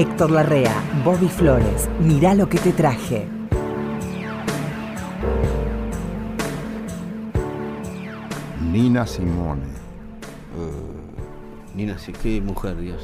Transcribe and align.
Héctor 0.00 0.30
Larrea, 0.30 0.72
Bobby 1.04 1.28
Flores, 1.28 1.90
mirá 2.00 2.34
lo 2.34 2.48
que 2.48 2.56
te 2.58 2.72
traje. 2.72 3.28
Nina 8.72 9.06
Simone. 9.06 9.62
Nina, 11.74 11.98
sí, 11.98 12.12
qué 12.12 12.40
mujer, 12.40 12.76
Dios. 12.78 13.02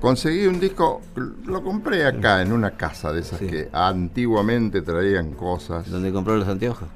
Conseguí 0.00 0.46
un 0.46 0.60
disco, 0.60 1.00
lo 1.46 1.62
compré 1.62 2.06
acá 2.06 2.42
en 2.42 2.52
una 2.52 2.72
casa 2.72 3.12
de 3.12 3.20
esas 3.20 3.38
Sí. 3.40 3.46
que 3.48 3.68
antiguamente 3.72 4.82
traían 4.82 5.32
cosas. 5.32 5.90
¿Dónde 5.90 6.12
compró 6.12 6.36
los 6.36 6.46
anteojos? 6.46 6.88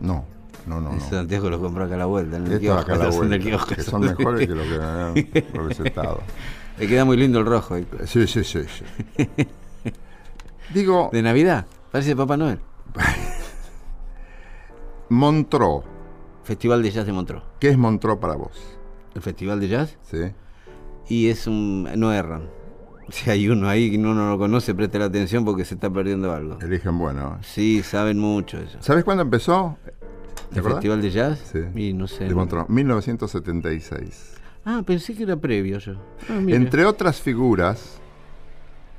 No, 0.00 0.24
no, 0.66 0.80
no. 0.80 0.92
Esos 0.94 1.12
no. 1.12 1.18
anteojos 1.20 1.50
los 1.50 1.60
compró 1.60 1.84
acá 1.84 1.94
a 1.96 1.98
la 1.98 2.06
vuelta, 2.06 2.36
en 2.38 2.46
el 2.46 2.52
Esto 2.52 2.60
kiosco. 2.62 2.80
acá 2.80 2.94
a 2.94 2.96
la 2.96 3.04
los 3.06 3.16
en 3.16 3.22
el 3.22 3.28
vuelta, 3.28 3.44
kiosco. 3.48 3.74
que 3.74 3.82
son 3.82 4.00
mejores 4.02 4.46
que 4.48 4.54
lo 4.54 4.62
que 4.62 4.78
me 4.78 4.84
han 4.84 5.14
recetado. 5.68 6.20
Le 6.78 6.88
queda 6.88 7.04
muy 7.04 7.16
lindo 7.16 7.38
el 7.38 7.46
rojo. 7.46 7.76
Sí, 8.06 8.26
sí, 8.26 8.44
sí, 8.44 8.60
sí. 8.64 9.26
Digo, 10.74 11.10
De 11.12 11.22
Navidad, 11.22 11.66
parece 11.90 12.16
Papá 12.16 12.36
Noel. 12.36 12.58
Montreux. 15.08 15.84
Festival 16.44 16.82
de 16.82 16.90
Jazz 16.90 17.06
de 17.06 17.12
Montreux. 17.12 17.42
¿Qué 17.60 17.68
es 17.68 17.78
Montreux 17.78 18.18
para 18.18 18.34
vos? 18.34 18.78
El 19.14 19.22
Festival 19.22 19.60
de 19.60 19.68
Jazz 19.68 19.96
¿Sí? 20.02 20.32
y 21.08 21.28
es 21.28 21.46
un... 21.46 21.88
no 21.96 22.12
erran. 22.12 22.48
Si 23.10 23.28
hay 23.28 23.48
uno 23.48 23.68
ahí 23.68 23.90
que 23.90 23.98
uno 23.98 24.14
no 24.14 24.30
lo 24.30 24.38
conoce, 24.38 24.74
preste 24.74 24.98
la 24.98 25.06
atención 25.06 25.44
porque 25.44 25.64
se 25.64 25.74
está 25.74 25.90
perdiendo 25.90 26.32
algo. 26.32 26.58
Eligen 26.60 26.96
bueno. 26.98 27.38
Sí, 27.42 27.82
saben 27.82 28.18
mucho 28.18 28.58
eso. 28.58 28.78
¿Sabes 28.80 29.04
cuándo 29.04 29.22
empezó? 29.22 29.76
¿Te 30.52 30.60
¿El? 30.60 30.64
Festival 30.64 31.02
de 31.02 31.10
Jazz? 31.10 31.50
Sí. 31.52 31.58
Y 31.74 31.92
no 31.92 32.06
sé. 32.06 32.24
De 32.24 32.34
Montreux, 32.34 32.68
1976. 32.70 34.34
Ah, 34.64 34.82
pensé 34.86 35.14
que 35.14 35.24
era 35.24 35.36
previo 35.36 35.78
yo. 35.78 35.94
Ah. 36.28 36.38
Entre 36.48 36.84
otras 36.84 37.20
figuras, 37.20 37.98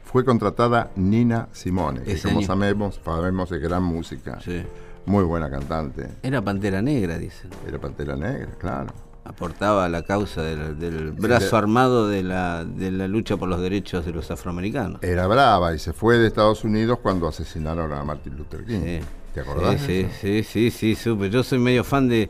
fue 0.03 0.23
contratada 0.25 0.91
Nina 0.95 1.47
Simone, 1.51 2.01
que 2.03 2.17
como 2.21 2.39
año. 2.39 2.47
sabemos, 2.47 2.99
sabemos 3.03 3.51
es 3.51 3.61
gran 3.61 3.83
música, 3.83 4.39
Sí. 4.41 4.63
muy 5.05 5.23
buena 5.23 5.49
cantante. 5.49 6.09
Era 6.21 6.41
Pantera 6.41 6.81
Negra, 6.81 7.17
dicen. 7.17 7.49
Era 7.67 7.79
Pantera 7.79 8.15
Negra, 8.15 8.49
claro. 8.59 8.93
Aportaba 9.25 9.85
a 9.85 9.89
la 9.89 10.01
causa 10.03 10.41
del, 10.43 10.77
del 10.77 11.11
brazo 11.13 11.51
de- 11.51 11.57
armado 11.57 12.07
de 12.09 12.23
la, 12.23 12.65
de 12.65 12.91
la 12.91 13.07
lucha 13.07 13.37
por 13.37 13.47
los 13.47 13.61
derechos 13.61 14.05
de 14.05 14.11
los 14.11 14.29
afroamericanos. 14.29 15.01
Era 15.01 15.27
brava 15.27 15.73
y 15.73 15.79
se 15.79 15.93
fue 15.93 16.17
de 16.17 16.27
Estados 16.27 16.65
Unidos 16.65 16.99
cuando 17.01 17.29
asesinaron 17.29 17.93
a 17.93 18.03
Martin 18.03 18.35
Luther 18.35 18.65
King. 18.65 18.81
Sí. 18.83 18.99
¿Te 19.33 19.39
acordás? 19.39 19.79
Sí, 19.81 20.03
de 20.03 20.09
sí, 20.11 20.43
sí, 20.43 20.43
sí, 20.43 20.71
sí, 20.71 20.95
supe. 20.95 21.29
Yo 21.29 21.41
soy 21.41 21.57
medio 21.57 21.85
fan 21.85 22.09
de, 22.09 22.29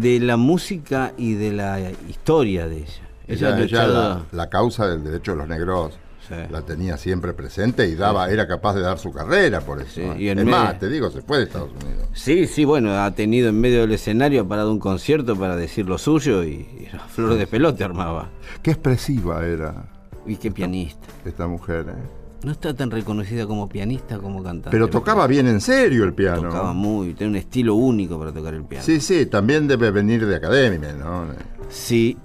de 0.00 0.20
la 0.20 0.36
música 0.36 1.12
y 1.16 1.34
de 1.34 1.52
la 1.52 1.78
historia 2.08 2.66
de 2.68 2.78
ella. 2.78 3.02
Ella, 3.28 3.58
Ella, 3.60 3.86
la, 3.86 4.22
la 4.32 4.48
causa 4.48 4.86
del 4.88 5.04
derecho 5.04 5.32
de 5.32 5.38
los 5.38 5.48
negros 5.48 5.98
Sí. 6.28 6.34
la 6.48 6.62
tenía 6.62 6.96
siempre 6.96 7.32
presente 7.32 7.88
y 7.88 7.96
daba, 7.96 8.30
era 8.30 8.46
capaz 8.46 8.74
de 8.74 8.82
dar 8.82 8.98
su 9.00 9.10
carrera 9.12 9.62
por 9.62 9.80
eso. 9.80 9.90
Sí, 9.94 10.02
y 10.16 10.28
es 10.28 10.36
medio- 10.36 10.50
más, 10.50 10.78
te 10.78 10.88
digo, 10.88 11.10
se 11.10 11.22
fue 11.22 11.38
de 11.38 11.44
Estados 11.44 11.70
Unidos. 11.82 12.06
Sí, 12.12 12.46
sí, 12.46 12.64
bueno, 12.64 12.92
ha 13.02 13.10
tenido 13.10 13.48
en 13.48 13.60
medio 13.60 13.80
del 13.80 13.90
escenario, 13.92 14.42
ha 14.42 14.48
parado 14.48 14.70
un 14.70 14.78
concierto 14.78 15.34
para 15.34 15.56
decir 15.56 15.86
lo 15.86 15.98
suyo 15.98 16.44
y, 16.44 16.50
y 16.50 16.88
la 16.92 17.00
flor 17.00 17.34
de 17.34 17.48
pelote 17.48 17.82
armaba. 17.82 18.28
Qué 18.62 18.70
expresiva 18.70 19.44
era 19.44 19.86
Y 20.24 20.36
qué 20.36 20.52
pianista. 20.52 21.04
esta 21.24 21.48
mujer. 21.48 21.86
¿eh? 21.88 22.19
No 22.42 22.52
está 22.52 22.72
tan 22.72 22.90
reconocida 22.90 23.46
como 23.46 23.68
pianista 23.68 24.18
como 24.18 24.42
cantante. 24.42 24.70
Pero 24.70 24.88
tocaba 24.88 25.26
bien 25.26 25.46
en 25.46 25.60
serio 25.60 26.04
el 26.04 26.14
piano. 26.14 26.48
Tocaba 26.48 26.72
muy, 26.72 27.12
tiene 27.12 27.32
un 27.32 27.36
estilo 27.36 27.74
único 27.74 28.18
para 28.18 28.32
tocar 28.32 28.54
el 28.54 28.64
piano. 28.64 28.84
Sí, 28.84 29.00
sí, 29.00 29.26
también 29.26 29.68
debe 29.68 29.90
venir 29.90 30.26
de 30.26 30.36
academia, 30.36 30.94
¿no? 30.94 31.26
Sí, 31.68 32.16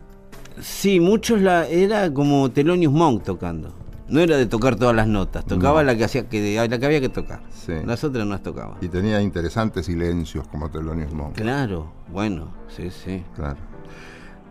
sí, 0.61 1.01
muchos 1.01 1.41
la 1.41 1.67
era 1.67 2.13
como 2.13 2.49
Thelonious 2.49 2.93
Monk 2.93 3.23
tocando. 3.23 3.73
No 4.07 4.19
era 4.19 4.37
de 4.37 4.45
tocar 4.45 4.75
todas 4.75 4.95
las 4.95 5.07
notas, 5.07 5.45
tocaba 5.45 5.83
la 5.83 5.97
que 5.97 6.03
hacía 6.03 6.29
que 6.29 6.55
la 6.69 6.77
que 6.77 6.85
había 6.85 7.01
que 7.01 7.09
tocar. 7.09 7.41
Sí. 7.51 7.73
Las 7.85 8.03
otras 8.03 8.23
no 8.23 8.33
las 8.33 8.43
tocaba. 8.43 8.77
Y 8.79 8.87
tenía 8.87 9.19
interesantes 9.19 9.87
silencios 9.87 10.47
como 10.47 10.69
Thelonious 10.69 11.11
Monk. 11.11 11.35
Claro, 11.35 11.91
bueno, 12.11 12.53
sí, 12.67 12.91
sí. 12.91 13.23
Claro. 13.35 13.57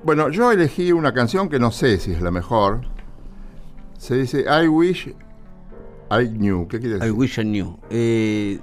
Bueno, 0.02 0.28
yo 0.28 0.50
elegí 0.52 0.92
una 0.92 1.14
canción 1.14 1.48
que 1.48 1.58
no 1.58 1.70
sé 1.70 1.98
si 1.98 2.12
es 2.12 2.20
la 2.20 2.30
mejor. 2.32 2.82
Se 3.96 4.16
dice 4.16 4.44
I 4.44 4.66
wish 4.66 5.14
I 6.22 6.28
knew. 6.28 6.66
¿Qué 6.68 6.78
quiere 6.80 6.96
I 6.96 6.98
decir? 7.00 7.12
wish 7.12 7.38
I 7.38 7.42
knew. 7.44 7.76
Eh, 7.90 8.58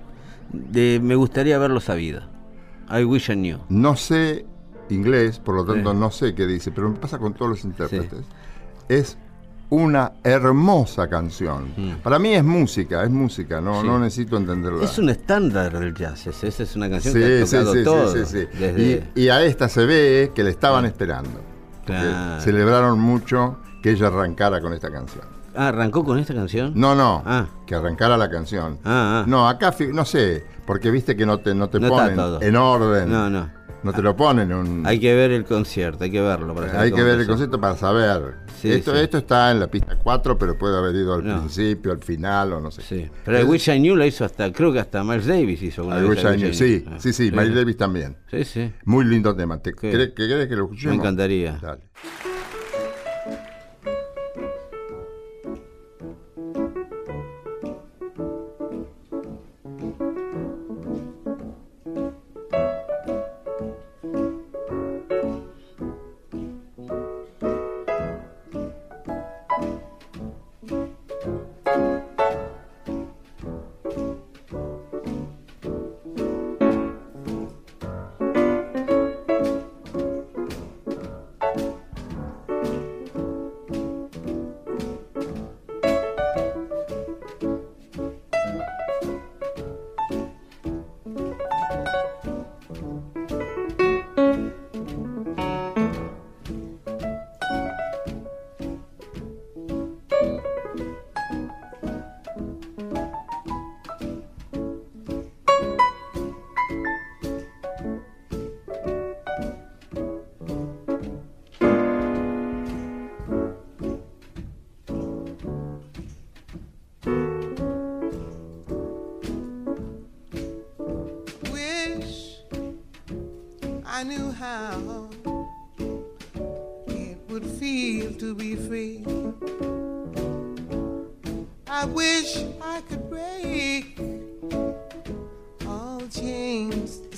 de, 0.53 1.00
me 1.01 1.16
gustaría 1.16 1.56
haberlo 1.56 1.79
sabido. 1.79 2.22
I 2.89 3.03
wish 3.03 3.29
I 3.29 3.35
knew. 3.35 3.59
No 3.69 3.95
sé 3.95 4.45
inglés, 4.89 5.39
por 5.39 5.56
lo 5.56 5.66
tanto 5.66 5.91
Sí. 5.91 5.97
no 5.97 6.11
sé 6.11 6.35
qué 6.35 6.45
dice, 6.45 6.72
pero 6.72 6.90
me 6.90 6.97
pasa 6.97 7.17
con 7.17 7.34
todos 7.34 7.51
los 7.51 7.63
intérpretes. 7.63 8.25
Es 8.90 9.17
una 9.69 10.11
hermosa 10.25 11.07
canción. 11.07 11.67
Para 12.03 12.19
mí 12.19 12.34
es 12.34 12.44
música, 12.44 13.03
es 13.06 13.09
música, 13.09 13.61
no, 13.61 13.81
Mm. 13.84 14.01
Necesito 14.01 14.35
entenderla. 14.35 14.84
Es 14.84 14.97
un 14.97 15.09
estándar 15.09 15.79
del 15.79 15.94
jazz, 15.95 16.28
esa 16.28 16.63
es 16.63 16.75
una 16.75 16.90
canción 16.90 17.13
que 17.13 17.41
ha 17.41 17.45
tocado 17.45 17.73
sí, 17.73 17.84
todo. 17.85 18.13
desde- 18.13 19.07
Y, 19.16 19.22
y 19.22 19.29
a 19.29 19.41
esta 19.45 19.69
se 19.69 19.85
ve 19.85 20.31
que 20.35 20.44
le 20.44 20.50
estaban 20.50 20.84
esperando. 20.85 21.29
porque 21.85 21.94
Claro. 21.94 22.41
Celebraron 22.41 23.00
mucho 23.00 23.57
que 23.81 23.91
ella 23.91 24.07
arrancara 24.07 24.59
con 24.61 24.73
esta 24.73 24.91
canción. 24.91 25.25
Ah, 25.56 25.67
¿arrancó 25.69 26.03
con 26.03 26.17
esta 26.19 26.34
canción? 26.34 26.73
No, 26.75 26.95
no, 26.95 27.23
Ah. 27.25 27.47
que 27.67 27.75
arrancara 27.75 28.17
la 28.17 28.29
canción. 28.29 28.79
Ah, 28.84 29.22
ah. 29.22 29.25
No, 29.28 29.47
acá 29.47 29.73
no 29.94 30.06
sé, 30.06 30.44
porque 30.66 30.91
viste 30.91 31.16
que 31.16 31.25
no 31.25 31.39
te, 31.39 31.53
no 31.53 31.69
te 31.69 31.79
No 31.79 31.89
ponen 31.89 32.19
en 32.41 32.56
orden. 32.56 33.09
No, 33.12 33.29
no. 33.29 33.61
No 33.84 33.94
te 33.94 34.03
lo 34.03 34.16
ponen 34.16 34.51
en 34.51 34.57
un... 34.57 34.85
Hay 34.85 35.00
que 35.00 35.16
ver 35.16 35.31
el 35.31 35.44
concierto, 35.44 36.03
hay 36.03 36.11
que 36.11 36.22
verlo. 36.22 36.53
Para 36.53 36.67
saber 36.67 36.81
Hay 36.84 36.91
que 36.91 37.01
ver 37.01 37.19
el 37.19 37.25
concepto 37.25 37.59
para 37.59 37.75
saber. 37.75 38.35
Sí, 38.61 38.72
esto, 38.72 38.94
sí. 38.94 39.00
esto 39.01 39.17
está 39.17 39.50
en 39.50 39.59
la 39.59 39.66
pista 39.72 39.97
4, 39.97 40.38
pero 40.38 40.56
puede 40.56 40.78
haber 40.78 40.95
ido 40.95 41.16
al 41.16 41.25
No. 41.25 41.40
principio, 41.40 41.91
al 41.91 41.97
final 42.03 42.53
o 42.53 42.61
no 42.61 42.69
sé. 42.69 42.84
Sí, 42.84 43.09
pero 43.25 43.40
el 43.40 43.47
Wish 43.47 43.69
I 43.69 43.79
Knew 43.79 43.95
lo 43.95 44.06
hizo 44.06 44.23
hasta, 44.23 44.53
creo 44.53 44.72
que 44.72 44.78
hasta 44.79 45.03
Miles 45.03 45.25
Davis 45.25 45.63
hizo 45.63 45.84
una 45.84 45.97
I 45.97 46.01
vez 46.01 46.09
wish 46.11 46.19
el 46.25 46.34
I 46.34 46.38
knew. 46.38 46.50
Wish 46.50 46.61
I 46.61 46.67
Sí. 46.79 46.85
Ah, 46.88 46.95
sí, 47.00 47.11
sí, 47.11 47.31
Miles 47.31 47.56
Davis 47.56 47.75
también. 47.78 48.17
Sí, 48.29 48.44
sí. 48.44 48.72
Muy 48.85 49.03
lindo 49.03 49.35
tema. 49.35 49.57
¿Te 49.57 49.73
¿Qué? 49.73 49.90
¿Querés, 49.90 50.09
que, 50.09 50.28
querés 50.28 50.47
que 50.47 50.56
lo 50.56 50.66
escuchemos? 50.66 50.97
Me 50.97 51.01
encantaría. 51.01 51.57
Dale. 51.59 51.81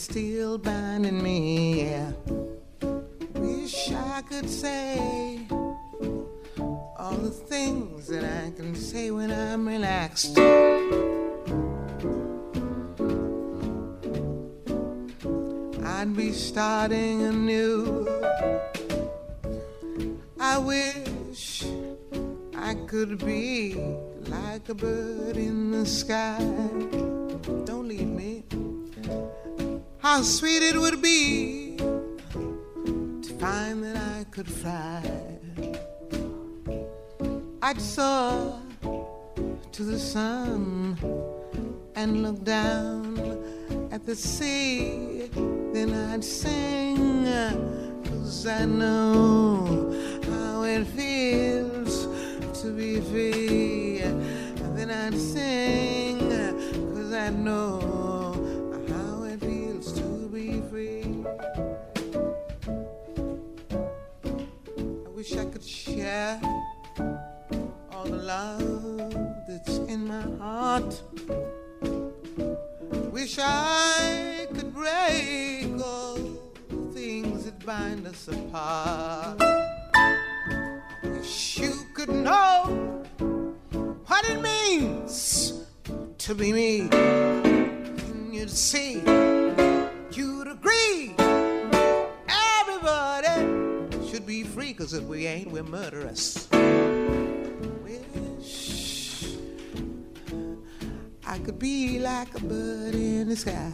Still 0.04 0.58
binding 0.58 1.24
me. 1.24 1.86
Yeah. 1.86 2.12
Wish 3.36 3.90
I 3.92 4.22
could 4.24 4.50
say 4.50 5.40
all 7.00 7.16
the 7.16 7.30
things 7.30 8.08
that 8.08 8.26
I 8.26 8.52
can 8.52 8.76
say 8.76 9.12
when 9.12 9.32
I'm 9.32 9.66
relaxed. 9.66 10.38
I'd 15.86 16.14
be 16.18 16.34
starting 16.34 17.22
anew. 17.22 18.06
I 20.38 20.58
wish 20.58 21.64
I 22.58 22.76
could 22.88 23.20
be 23.20 23.76
like 24.28 24.68
a 24.68 24.76
bird 24.76 25.38
in 25.38 25.72
the 25.72 25.86
sky. 25.86 26.40
Don't 27.64 27.88
leave. 27.88 28.13
How 30.04 30.22
sweet 30.22 30.62
it 30.62 30.76
would 30.76 31.02
be 31.02 31.78
to 31.78 33.34
find 33.40 33.82
that 33.86 33.96
I 33.96 34.26
could 34.32 34.50
fly. 34.50 35.02
I'd 37.62 37.80
soar 37.80 38.60
to 39.72 39.84
the 39.84 39.98
sun 39.98 40.98
and 41.96 42.22
look 42.22 42.44
down 42.44 43.18
at 43.94 44.06
the 44.06 44.14
sea. 44.14 45.30
Then 45.72 45.94
I'd 45.94 46.26
sing, 46.26 47.24
cause 48.04 48.46
I 48.46 48.66
know 48.66 49.90
how 50.30 50.64
it 50.64 50.84
feels 50.84 52.08
to 52.62 52.74
be 52.76 53.00
free. 53.00 54.00
Then 54.76 54.92
I'd 54.92 55.18
sing, 55.18 56.20
cause 56.94 57.14
I 57.14 57.30
know 57.30 57.93
heart. 70.74 71.02
Wish 73.12 73.38
I 73.40 74.48
could 74.56 74.74
break 74.74 75.68
all 75.80 76.18
the 76.70 76.94
things 76.94 77.46
that 77.46 77.64
bind 77.64 78.08
us 78.08 78.28
apart. 78.28 79.40
Wish 81.04 81.60
you 81.60 81.74
could 81.94 82.10
know 82.10 83.04
what 84.08 84.28
it 84.28 84.42
means 84.42 85.64
to 86.18 86.34
be 86.34 86.52
me. 86.52 86.90
And 86.92 88.34
you'd 88.34 88.50
see, 88.50 88.94
you'd 90.12 90.48
agree. 90.48 91.14
Everybody 92.60 94.10
should 94.10 94.26
be 94.26 94.44
free, 94.44 94.74
cause 94.74 94.94
if 94.94 95.04
we 95.04 95.28
ain't, 95.28 95.52
we're 95.52 95.62
murderous. 95.62 96.48
I 101.34 101.40
could 101.40 101.58
be 101.58 101.98
like 101.98 102.36
a 102.36 102.40
bird 102.42 102.94
in 102.94 103.28
the 103.28 103.36
sky. 103.36 103.72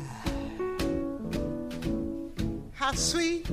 How 2.72 2.94
sweet 2.94 3.52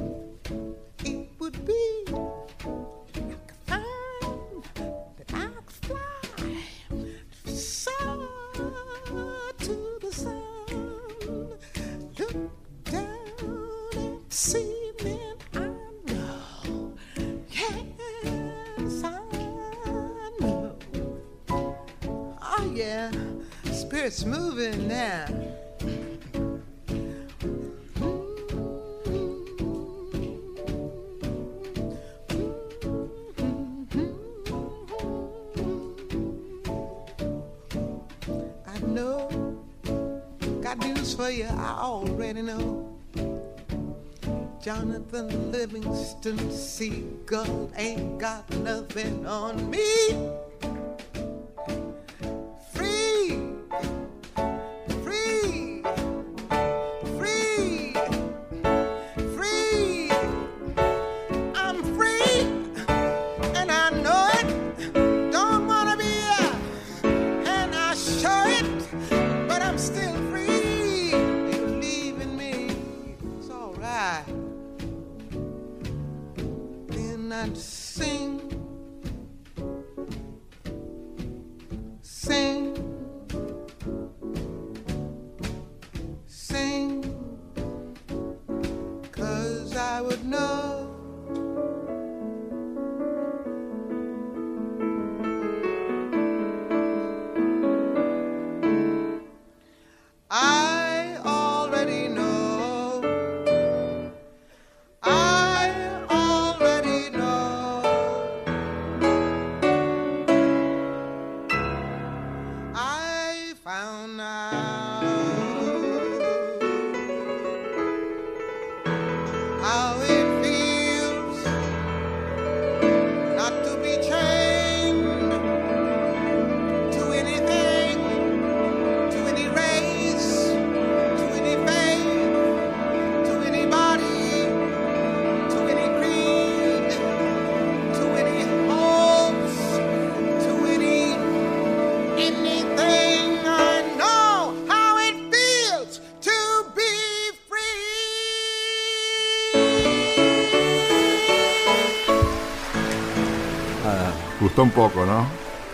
un 154.67 154.73
poco, 154.73 155.06
¿no? 155.06 155.27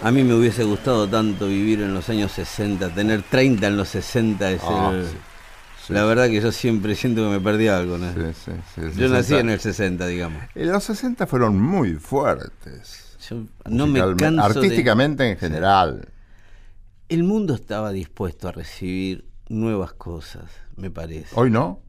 A 0.02 0.10
mí 0.10 0.22
me 0.22 0.34
hubiese 0.34 0.64
gustado 0.64 1.08
tanto 1.08 1.46
vivir 1.46 1.80
en 1.80 1.94
los 1.94 2.08
años 2.10 2.32
60, 2.32 2.90
tener 2.90 3.22
30 3.22 3.68
en 3.68 3.76
los 3.76 3.88
60 3.88 4.50
es 4.50 4.60
Ah, 4.64 4.90
el- 4.94 5.06
sí. 5.06 5.16
Sí, 5.86 5.92
La 5.94 6.04
verdad 6.04 6.28
que 6.28 6.40
yo 6.40 6.52
siempre 6.52 6.94
siento 6.94 7.22
que 7.22 7.28
me 7.30 7.40
perdí 7.40 7.66
algo, 7.68 7.98
¿no? 7.98 8.12
sí, 8.12 8.52
Yo 8.96 9.08
nací 9.08 9.30
60. 9.30 9.38
en 9.40 9.50
el 9.50 9.58
60, 9.60 10.06
digamos. 10.06 10.42
Eh, 10.54 10.66
Los 10.66 10.84
60 10.84 11.26
fueron 11.26 11.58
muy 11.60 11.94
fuertes. 11.94 13.16
Yo 13.28 13.38
no 13.68 13.86
me 13.88 13.98
canso 14.16 14.60
de- 14.60 14.66
Artísticamente 14.66 15.28
en 15.30 15.38
general. 15.38 16.08
El 17.08 17.24
mundo 17.24 17.54
estaba 17.54 17.90
dispuesto 17.90 18.46
a 18.48 18.52
recibir 18.52 19.24
nuevas 19.48 19.92
cosas, 19.92 20.44
me 20.76 20.90
parece. 20.90 21.28
Hoy 21.34 21.50
no. 21.50 21.80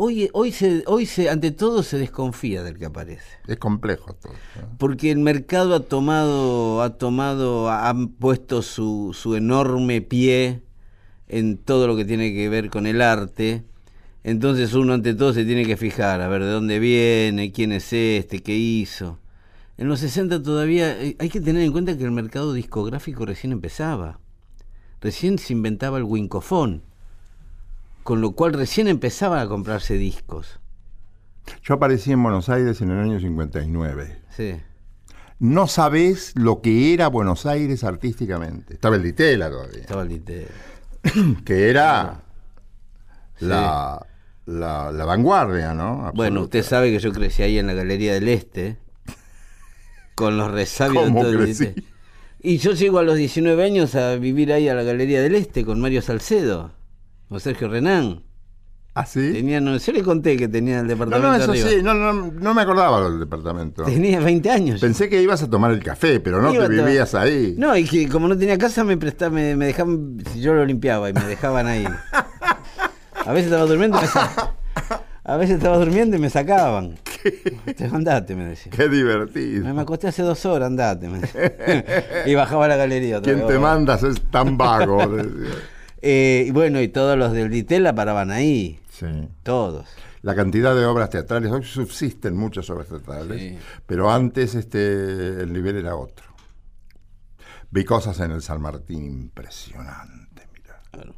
Hoy, 0.00 0.30
hoy, 0.32 0.52
se, 0.52 0.84
hoy 0.86 1.06
se, 1.06 1.28
ante 1.28 1.50
todo 1.50 1.82
se 1.82 1.98
desconfía 1.98 2.62
del 2.62 2.78
que 2.78 2.86
aparece. 2.86 3.26
Es 3.48 3.56
complejo 3.56 4.12
todo. 4.12 4.32
¿no? 4.32 4.78
Porque 4.78 5.10
el 5.10 5.18
mercado 5.18 5.74
ha 5.74 5.80
tomado, 5.80 6.82
ha 6.82 6.90
tomado, 6.98 7.68
ha 7.68 7.90
ha 7.90 7.94
puesto 8.20 8.62
su, 8.62 9.10
su 9.12 9.34
enorme 9.34 10.00
pie 10.00 10.62
en 11.26 11.58
todo 11.58 11.88
lo 11.88 11.96
que 11.96 12.04
tiene 12.04 12.32
que 12.32 12.48
ver 12.48 12.70
con 12.70 12.86
el 12.86 13.02
arte. 13.02 13.64
Entonces 14.22 14.72
uno 14.74 14.94
ante 14.94 15.14
todo 15.14 15.32
se 15.32 15.44
tiene 15.44 15.66
que 15.66 15.76
fijar, 15.76 16.20
a 16.20 16.28
ver 16.28 16.44
de 16.44 16.50
dónde 16.52 16.78
viene, 16.78 17.50
quién 17.50 17.72
es 17.72 17.92
este, 17.92 18.40
qué 18.40 18.54
hizo. 18.54 19.18
En 19.78 19.88
los 19.88 19.98
60 19.98 20.44
todavía 20.44 20.96
eh, 21.02 21.16
hay 21.18 21.28
que 21.28 21.40
tener 21.40 21.62
en 21.62 21.72
cuenta 21.72 21.98
que 21.98 22.04
el 22.04 22.12
mercado 22.12 22.52
discográfico 22.52 23.26
recién 23.26 23.50
empezaba. 23.50 24.20
Recién 25.00 25.38
se 25.38 25.54
inventaba 25.54 25.98
el 25.98 26.04
wincofón. 26.04 26.84
Con 28.08 28.22
lo 28.22 28.32
cual 28.32 28.54
recién 28.54 28.88
empezaban 28.88 29.38
a 29.38 29.46
comprarse 29.48 29.98
discos. 29.98 30.60
Yo 31.62 31.74
aparecí 31.74 32.10
en 32.10 32.22
Buenos 32.22 32.48
Aires 32.48 32.80
en 32.80 32.90
el 32.90 33.00
año 33.00 33.20
59. 33.20 34.22
Sí. 34.34 34.56
no 35.40 35.66
sabés 35.66 36.32
lo 36.34 36.62
que 36.62 36.94
era 36.94 37.08
Buenos 37.08 37.44
Aires 37.44 37.84
artísticamente. 37.84 38.72
Estaba 38.72 38.96
el 38.96 39.02
Ditela 39.02 39.50
todavía. 39.50 39.80
Estaba 39.80 40.04
el 40.04 40.08
Ditela. 40.08 40.48
que 41.44 41.68
era 41.68 42.22
la, 43.40 44.06
la, 44.46 44.90
la 44.90 45.04
vanguardia, 45.04 45.74
¿no? 45.74 46.10
Bueno, 46.14 46.44
usted 46.44 46.62
sabe 46.62 46.90
que 46.90 47.00
yo 47.00 47.12
crecí 47.12 47.42
ahí 47.42 47.58
en 47.58 47.66
la 47.66 47.74
Galería 47.74 48.14
del 48.14 48.28
Este, 48.28 48.78
con 50.14 50.38
los 50.38 50.50
resabios 50.50 51.12
de. 51.12 51.84
Y 52.40 52.56
yo 52.56 52.72
llego 52.72 53.00
a 53.00 53.02
los 53.02 53.16
19 53.16 53.62
años 53.62 53.94
a 53.96 54.14
vivir 54.14 54.50
ahí 54.54 54.66
a 54.66 54.74
la 54.74 54.82
Galería 54.82 55.20
del 55.20 55.34
Este 55.34 55.66
con 55.66 55.78
Mario 55.78 56.00
Salcedo, 56.00 56.77
con 57.28 57.40
Sergio 57.40 57.68
Renán. 57.68 58.22
¿Ah, 58.94 59.06
sí? 59.06 59.32
Tenía, 59.32 59.60
no, 59.60 59.76
yo 59.76 59.92
le 59.92 60.02
conté 60.02 60.36
que 60.36 60.48
tenía 60.48 60.78
el 60.80 60.86
No, 60.86 60.88
departamento 60.88 61.28
no, 61.28 61.36
eso 61.42 61.52
arriba. 61.52 61.68
sí, 61.68 61.76
no, 61.82 61.94
no, 61.94 62.12
no 62.32 62.54
me 62.54 62.62
acordaba 62.62 63.08
del 63.08 63.20
departamento. 63.20 63.84
Tenía 63.84 64.18
20 64.18 64.50
años. 64.50 64.80
Pensé 64.80 65.08
que 65.08 65.22
ibas 65.22 65.40
a 65.42 65.48
tomar 65.48 65.70
el 65.70 65.82
café, 65.84 66.18
pero 66.18 66.42
no 66.42 66.52
Iba 66.52 66.64
to- 66.64 66.70
vivías 66.70 67.14
ahí. 67.14 67.54
No, 67.56 67.76
y 67.76 67.84
que 67.84 68.08
como 68.08 68.26
no 68.26 68.36
tenía 68.36 68.58
casa 68.58 68.82
me 68.82 68.96
prestaba, 68.96 69.30
me, 69.30 69.54
me 69.54 69.66
dejaban, 69.66 70.18
yo 70.36 70.52
lo 70.54 70.64
limpiaba 70.66 71.08
y 71.10 71.12
me 71.12 71.22
dejaban 71.24 71.66
ahí. 71.68 71.86
A 73.24 73.32
veces 73.32 73.46
estaba 73.52 73.66
durmiendo 73.66 73.98
y 73.98 74.00
me 74.00 74.06
sa- 74.08 74.54
A 75.22 75.36
veces 75.36 75.56
estaba 75.58 75.76
durmiendo 75.78 76.16
y 76.16 76.18
me 76.18 76.30
sacaban. 76.30 76.96
Te 77.76 77.84
andate, 77.92 78.34
me 78.34 78.46
decía. 78.46 78.72
Qué 78.74 78.88
divertido. 78.88 79.64
Me, 79.64 79.74
me 79.74 79.82
acosté 79.82 80.08
hace 80.08 80.22
dos 80.22 80.44
horas, 80.46 80.68
andate. 80.68 81.08
me 81.08 81.20
decía. 81.20 82.24
y 82.26 82.34
bajaba 82.34 82.64
a 82.64 82.68
la 82.68 82.76
galería 82.76 83.18
otra 83.18 83.32
¿Quién 83.32 83.46
vez. 83.46 83.54
te 83.54 83.60
mandas 83.60 84.02
es 84.02 84.20
tan 84.30 84.56
vago? 84.56 85.06
decía. 85.06 85.54
Eh, 86.02 86.44
y 86.46 86.50
bueno, 86.50 86.80
y 86.80 86.88
todos 86.88 87.18
los 87.18 87.32
del 87.32 87.50
Ditela 87.50 87.94
paraban 87.94 88.30
ahí. 88.30 88.80
sí. 88.90 89.06
Todos. 89.42 89.86
La 90.22 90.34
cantidad 90.34 90.74
de 90.74 90.84
obras 90.84 91.10
teatrales, 91.10 91.50
hoy 91.52 91.62
subsisten 91.62 92.36
muchas 92.36 92.68
obras 92.70 92.88
teatrales, 92.88 93.40
Sí. 93.40 93.58
pero 93.86 94.10
antes 94.10 94.56
este, 94.56 94.78
el 95.42 95.52
nivel 95.52 95.76
era 95.76 95.94
otro. 95.94 96.26
Vi 97.70 97.84
cosas 97.84 98.18
en 98.20 98.32
el 98.32 98.42
San 98.42 98.60
Martín 98.60 99.04
impresionantes, 99.04 100.46
mira. 100.52 100.80
Claro. 100.90 101.14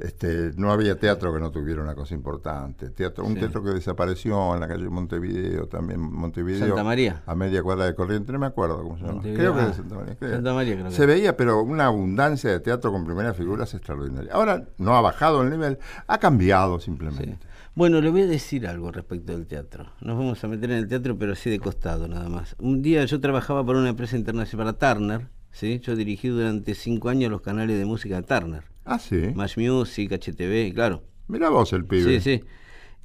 Este, 0.00 0.52
no 0.56 0.72
había 0.72 0.98
teatro 0.98 1.32
que 1.32 1.40
no 1.40 1.50
tuviera 1.50 1.82
una 1.82 1.94
cosa 1.94 2.14
importante. 2.14 2.90
Teatro, 2.90 3.24
un 3.24 3.34
Sí. 3.34 3.40
teatro 3.40 3.62
que 3.62 3.70
desapareció 3.70 4.54
en 4.54 4.60
la 4.60 4.68
calle 4.68 4.88
Montevideo, 4.88 5.66
también 5.68 6.00
Montevideo. 6.00 6.68
Santa 6.68 6.84
María. 6.84 7.22
A 7.26 7.34
media 7.34 7.62
cuadra 7.62 7.84
de 7.84 7.94
corriente, 7.94 8.32
no 8.32 8.38
me 8.38 8.46
acuerdo 8.46 8.82
cómo 8.82 8.96
se 8.96 9.02
llama. 9.02 9.14
Montevideo, 9.14 9.38
Creo 9.38 9.54
que 9.54 9.60
ah, 9.60 9.66
de 9.68 9.74
Santa 9.74 9.94
María. 9.96 10.16
creo. 10.16 10.30
Santa 10.32 10.54
María 10.54 10.74
creo 10.74 10.86
que 10.86 10.92
Se 10.94 11.06
veía, 11.06 11.36
pero 11.36 11.62
una 11.62 11.86
abundancia 11.86 12.50
de 12.50 12.60
teatro 12.60 12.90
con 12.92 13.04
primeras 13.04 13.36
figuras 13.36 13.74
extraordinaria. 13.74 14.32
Ahora 14.32 14.64
no 14.78 14.96
ha 14.96 15.00
bajado 15.02 15.42
el 15.42 15.50
nivel, 15.50 15.78
ha 16.06 16.18
cambiado 16.18 16.80
simplemente. 16.80 17.38
Sí. 17.40 17.46
Bueno, 17.74 18.00
le 18.00 18.10
voy 18.10 18.22
a 18.22 18.26
decir 18.26 18.66
algo 18.66 18.90
respecto 18.90 19.32
del 19.32 19.46
teatro. 19.46 19.86
Nos 20.00 20.16
vamos 20.18 20.42
a 20.42 20.48
meter 20.48 20.70
en 20.72 20.78
el 20.78 20.88
teatro, 20.88 21.16
pero 21.18 21.32
así 21.34 21.50
de 21.50 21.60
costado 21.60 22.08
nada 22.08 22.28
más. 22.28 22.56
Un 22.58 22.82
día 22.82 23.04
yo 23.04 23.20
trabajaba 23.20 23.64
para 23.64 23.78
una 23.78 23.90
empresa 23.90 24.16
internacional, 24.16 24.74
para 24.76 24.94
Turner. 24.94 25.28
¿sí? 25.52 25.78
Yo 25.80 25.94
dirigí 25.94 26.28
durante 26.28 26.74
cinco 26.74 27.08
años 27.10 27.30
los 27.30 27.42
canales 27.42 27.78
de 27.78 27.84
música 27.84 28.16
de 28.16 28.22
Turner. 28.22 28.64
Ah, 28.90 28.98
sí. 28.98 29.32
Match 29.34 29.56
Music, 29.56 30.12
HTV, 30.12 30.72
claro. 30.74 31.02
Mira 31.28 31.48
vos 31.48 31.72
el 31.72 31.84
pibe. 31.84 32.20
Sí, 32.20 32.38
sí. 32.38 32.44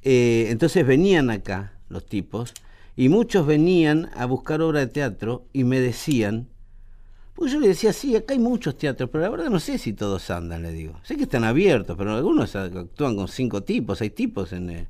Eh, 0.02 0.46
entonces 0.50 0.86
venían 0.86 1.30
acá 1.30 1.72
los 1.88 2.06
tipos 2.06 2.54
y 2.96 3.08
muchos 3.08 3.46
venían 3.46 4.10
a 4.16 4.26
buscar 4.26 4.60
obra 4.62 4.80
de 4.80 4.88
teatro 4.88 5.46
y 5.52 5.64
me 5.64 5.80
decían, 5.80 6.48
porque 7.34 7.52
yo 7.52 7.60
le 7.60 7.68
decía, 7.68 7.92
sí, 7.92 8.16
acá 8.16 8.34
hay 8.34 8.40
muchos 8.40 8.78
teatros, 8.78 9.10
pero 9.10 9.22
la 9.24 9.30
verdad 9.30 9.50
no 9.50 9.60
sé 9.60 9.78
si 9.78 9.92
todos 9.92 10.30
andan, 10.30 10.62
le 10.62 10.72
digo. 10.72 10.94
Sé 11.04 11.16
que 11.16 11.24
están 11.24 11.44
abiertos, 11.44 11.96
pero 11.98 12.14
algunos 12.14 12.56
actúan 12.56 13.16
con 13.16 13.28
cinco 13.28 13.62
tipos, 13.62 14.00
hay 14.02 14.10
tipos 14.10 14.52
en... 14.52 14.70
eh, 14.70 14.88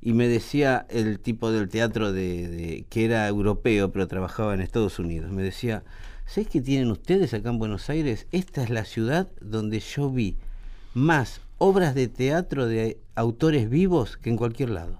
y 0.00 0.12
me 0.12 0.28
decía 0.28 0.86
el 0.90 1.18
tipo 1.20 1.50
del 1.52 1.68
teatro 1.68 2.12
de, 2.12 2.48
de- 2.48 2.86
que 2.90 3.04
era 3.06 3.26
europeo, 3.28 3.90
pero 3.92 4.06
trabajaba 4.08 4.54
en 4.54 4.60
Estados 4.60 4.98
Unidos. 4.98 5.32
Me 5.32 5.42
decía, 5.42 5.84
¿sabes 6.26 6.48
qué 6.48 6.60
tienen 6.60 6.90
ustedes 6.90 7.34
acá 7.34 7.50
en 7.50 7.58
Buenos 7.58 7.88
Aires? 7.90 8.26
Esta 8.32 8.62
es 8.62 8.70
la 8.70 8.84
ciudad 8.84 9.28
donde 9.40 9.80
yo 9.80 10.10
vi 10.10 10.36
más 10.94 11.40
obras 11.58 11.94
de 11.94 12.08
teatro 12.08 12.66
de 12.66 12.98
autores 13.14 13.68
vivos 13.70 14.16
que 14.16 14.30
en 14.30 14.36
cualquier 14.36 14.70
lado. 14.70 14.98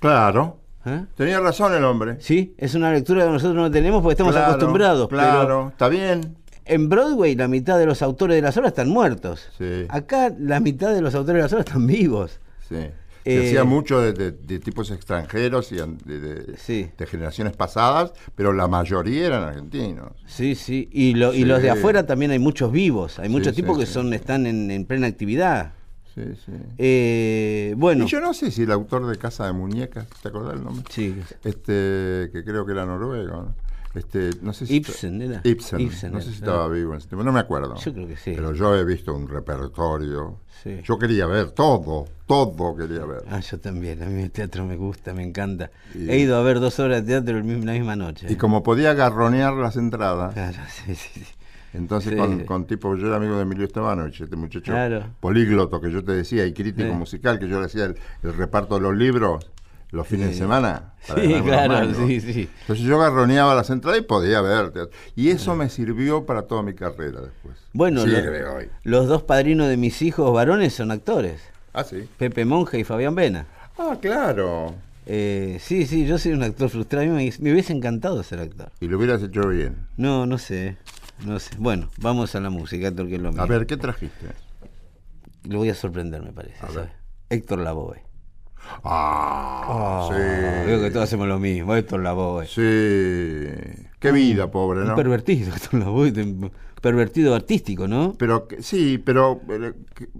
Claro. 0.00 0.60
¿Eh? 0.84 1.04
Tenía 1.16 1.40
razón 1.40 1.74
el 1.74 1.84
hombre. 1.84 2.16
Sí, 2.20 2.54
es 2.56 2.74
una 2.74 2.92
lectura 2.92 3.24
que 3.24 3.30
nosotros 3.30 3.56
no 3.56 3.70
tenemos 3.70 4.00
porque 4.02 4.12
estamos 4.14 4.32
Claro, 4.34 4.52
acostumbrados. 4.52 5.08
Claro, 5.08 5.68
está 5.68 5.88
bien. 5.88 6.36
en 6.64 6.88
Broadway 6.88 7.34
la 7.34 7.48
mitad 7.48 7.78
de 7.78 7.86
los 7.86 8.00
autores 8.02 8.36
de 8.36 8.42
las 8.42 8.56
obras 8.56 8.72
están 8.72 8.88
muertos. 8.88 9.48
Sí. 9.58 9.86
Acá 9.88 10.32
la 10.38 10.60
mitad 10.60 10.92
de 10.94 11.00
los 11.02 11.14
autores 11.14 11.36
de 11.38 11.42
las 11.42 11.52
obras 11.52 11.66
están 11.66 11.86
vivos. 11.86 12.40
Sí. 12.68 12.90
Eh, 13.24 13.40
Se 13.42 13.46
hacía 13.48 13.64
mucho 13.64 14.00
de, 14.00 14.12
de- 14.12 14.32
de 14.32 14.58
tipos 14.58 14.90
extranjeros 14.90 15.70
y 15.72 15.76
de, 15.76 16.20
de- 16.20 16.56
Sí. 16.56 16.88
de 16.96 17.06
generaciones 17.06 17.54
pasadas, 17.56 18.12
pero 18.34 18.52
la 18.52 18.68
mayoría 18.68 19.26
eran 19.26 19.42
argentinos. 19.42 20.12
Sí, 20.26 20.54
sí. 20.54 20.88
Y, 20.92 21.14
lo- 21.14 21.34
y 21.34 21.44
los 21.44 21.60
de 21.62 21.70
afuera 21.70 22.06
también 22.06 22.30
hay 22.30 22.38
muchos 22.38 22.72
vivos. 22.72 23.18
Hay 23.18 23.28
muchos 23.28 23.54
sí, 23.54 23.62
tipos 23.62 23.78
que 23.78 23.86
son 23.86 24.12
están 24.14 24.46
en, 24.46 24.70
en 24.70 24.84
plena 24.86 25.06
actividad. 25.06 25.72
Sí, 26.14 26.22
sí. 26.44 26.52
Eh, 26.78 27.74
bueno. 27.76 28.04
Y 28.04 28.06
yo 28.08 28.20
no 28.20 28.34
sé 28.34 28.50
si 28.50 28.62
el 28.62 28.72
autor 28.72 29.06
de 29.06 29.16
Casa 29.18 29.46
de 29.46 29.52
Muñecas, 29.52 30.06
¿te 30.22 30.28
acordás 30.28 30.54
el 30.54 30.64
nombre? 30.64 30.84
Sí. 30.90 31.14
Este, 31.44 32.30
que 32.32 32.42
creo 32.44 32.64
que 32.66 32.72
era 32.72 32.86
noruego, 32.86 33.26
¿no? 33.42 33.54
Este, 33.94 34.30
no 34.42 34.52
sé 34.52 34.66
si 34.66 34.76
Ibsen 34.76 35.22
era. 35.22 35.40
Ibsen. 35.44 35.80
Ibsen 35.80 36.12
no 36.12 36.18
era, 36.18 36.24
sé 36.26 36.32
si 36.32 36.38
estaba 36.38 36.68
vivo 36.68 36.92
en 36.92 36.98
ese 36.98 37.08
tiempo, 37.08 37.24
no 37.24 37.32
me 37.32 37.40
acuerdo. 37.40 37.74
Yo 37.76 37.92
creo 37.92 38.06
que 38.06 38.16
sí. 38.16 38.32
Pero 38.34 38.52
yo 38.52 38.74
he 38.76 38.84
visto 38.84 39.14
un 39.14 39.28
repertorio. 39.28 40.40
Sí. 40.62 40.80
Yo 40.84 40.98
quería 40.98 41.26
ver 41.26 41.52
todo, 41.52 42.06
todo 42.26 42.76
quería 42.76 43.04
ver. 43.04 43.22
Ah, 43.30 43.40
yo 43.40 43.58
también. 43.58 44.02
A 44.02 44.06
mí 44.06 44.22
el 44.22 44.30
teatro 44.30 44.64
me 44.66 44.76
gusta, 44.76 45.14
me 45.14 45.22
encanta. 45.22 45.70
Y- 45.94 46.10
He 46.10 46.18
ido 46.18 46.36
a 46.36 46.42
ver 46.42 46.60
dos 46.60 46.78
obras 46.80 47.04
de 47.06 47.12
teatro 47.20 47.42
mismo- 47.42 47.64
la 47.64 47.72
misma 47.72 47.96
noche. 47.96 48.26
Y 48.30 48.36
como 48.36 48.62
podía 48.62 48.92
garronear 48.94 49.54
las 49.54 49.76
entradas, 49.76 50.34
Claro, 50.34 50.58
sí, 50.86 50.94
sí, 50.94 51.20
sí. 51.24 51.32
entonces 51.74 52.12
Sí. 52.12 52.18
con, 52.18 52.44
con 52.44 52.66
tipo, 52.66 52.94
yo 52.96 53.06
era 53.06 53.16
amigo 53.16 53.36
de 53.36 53.42
Emilio 53.42 53.64
Estebanovich, 53.66 54.20
este 54.20 54.36
muchacho 54.36 54.72
Claro. 54.72 55.06
polígloto 55.20 55.80
que 55.80 55.90
yo 55.92 56.02
te 56.04 56.12
decía, 56.12 56.44
y 56.46 56.52
crítico 56.52 56.88
Sí. 56.90 56.94
musical, 56.94 57.38
que 57.38 57.48
yo 57.48 57.60
le 57.60 57.66
hacía 57.66 57.84
el, 57.86 57.96
el 58.22 58.34
reparto 58.34 58.74
de 58.76 58.80
los 58.80 58.96
libros 58.96 59.44
los 59.90 60.06
fines 60.06 60.28
de 60.28 60.34
semana. 60.34 60.92
Sí, 61.02 61.40
claro, 61.44 61.74
mangos. 61.74 61.96
sí, 62.06 62.20
sí. 62.20 62.48
Entonces 62.62 62.84
yo 62.84 62.98
garroneaba 62.98 63.54
las 63.54 63.70
entradas 63.70 64.00
y 64.00 64.02
podía 64.02 64.40
ver. 64.42 64.70
teatro. 64.70 64.90
Y 65.16 65.30
eso 65.30 65.54
me 65.56 65.68
sirvió 65.70 66.26
para 66.26 66.42
toda 66.42 66.62
mi 66.62 66.74
carrera 66.74 67.20
después. 67.22 67.56
Bueno, 67.72 68.04
lo- 68.04 68.14
Sirve 68.16 68.44
hoy. 68.44 68.68
los 68.84 69.06
dos 69.08 69.22
padrinos 69.22 69.68
de 69.68 69.76
mis 69.76 70.02
hijos 70.02 70.32
varones 70.32 70.74
son 70.74 70.90
actores. 70.90 71.40
Ah, 71.72 71.84
sí. 71.84 72.08
Pepe 72.18 72.44
Monja 72.44 72.76
y 72.78 72.84
Fabián 72.84 73.14
Vena. 73.14 73.46
Ah, 73.78 73.96
claro. 74.00 74.74
Eh, 75.06 75.58
sí, 75.60 75.86
sí, 75.86 76.04
yo 76.06 76.18
soy 76.18 76.32
un 76.32 76.42
actor 76.42 76.68
frustrado. 76.68 77.04
A 77.06 77.08
mí 77.08 77.12
me, 77.14 77.32
me 77.40 77.52
hubiese 77.52 77.72
encantado 77.72 78.22
ser 78.22 78.40
actor. 78.40 78.70
Y 78.80 78.88
lo 78.88 78.98
hubieras 78.98 79.22
hecho 79.22 79.48
bien. 79.48 79.86
No, 79.96 80.26
no 80.26 80.36
sé. 80.36 80.76
No 81.24 81.38
sé. 81.38 81.50
Bueno, 81.58 81.88
vamos 81.98 82.34
a 82.34 82.40
la 82.40 82.50
música, 82.50 82.88
Héctor, 82.88 83.08
que 83.08 83.14
es 83.14 83.20
lo 83.22 83.32
mío. 83.32 83.40
A 83.40 83.46
ver, 83.46 83.66
¿qué 83.66 83.76
trajiste? 83.76 84.26
Lo 85.44 85.58
voy 85.58 85.70
a 85.70 85.74
sorprender, 85.74 86.20
me 86.22 86.32
parece. 86.32 86.56
A 86.60 86.70
ver. 86.70 86.90
Héctor 87.30 87.60
Lavoe. 87.60 88.02
Ah, 88.84 90.08
Veo 90.66 90.80
que 90.80 90.86
sí. 90.86 90.92
todos 90.92 91.04
hacemos 91.04 91.28
lo 91.28 91.38
mismo. 91.38 91.74
Héctor 91.74 92.00
Lavoe. 92.00 92.46
Sí. 92.46 93.86
Qué 93.98 94.12
vida, 94.12 94.50
pobre, 94.50 94.80
Un 94.82 94.88
¿no? 94.88 94.96
pervertido, 94.96 95.52
Héctor 95.54 95.80
Lavoe. 95.80 96.10
un 96.10 96.50
Pervertido 96.80 97.34
artístico, 97.34 97.88
¿no? 97.88 98.14
Pero 98.18 98.46
que- 98.46 98.62
sí, 98.62 98.98
pero 98.98 99.40
eh, 99.48 99.72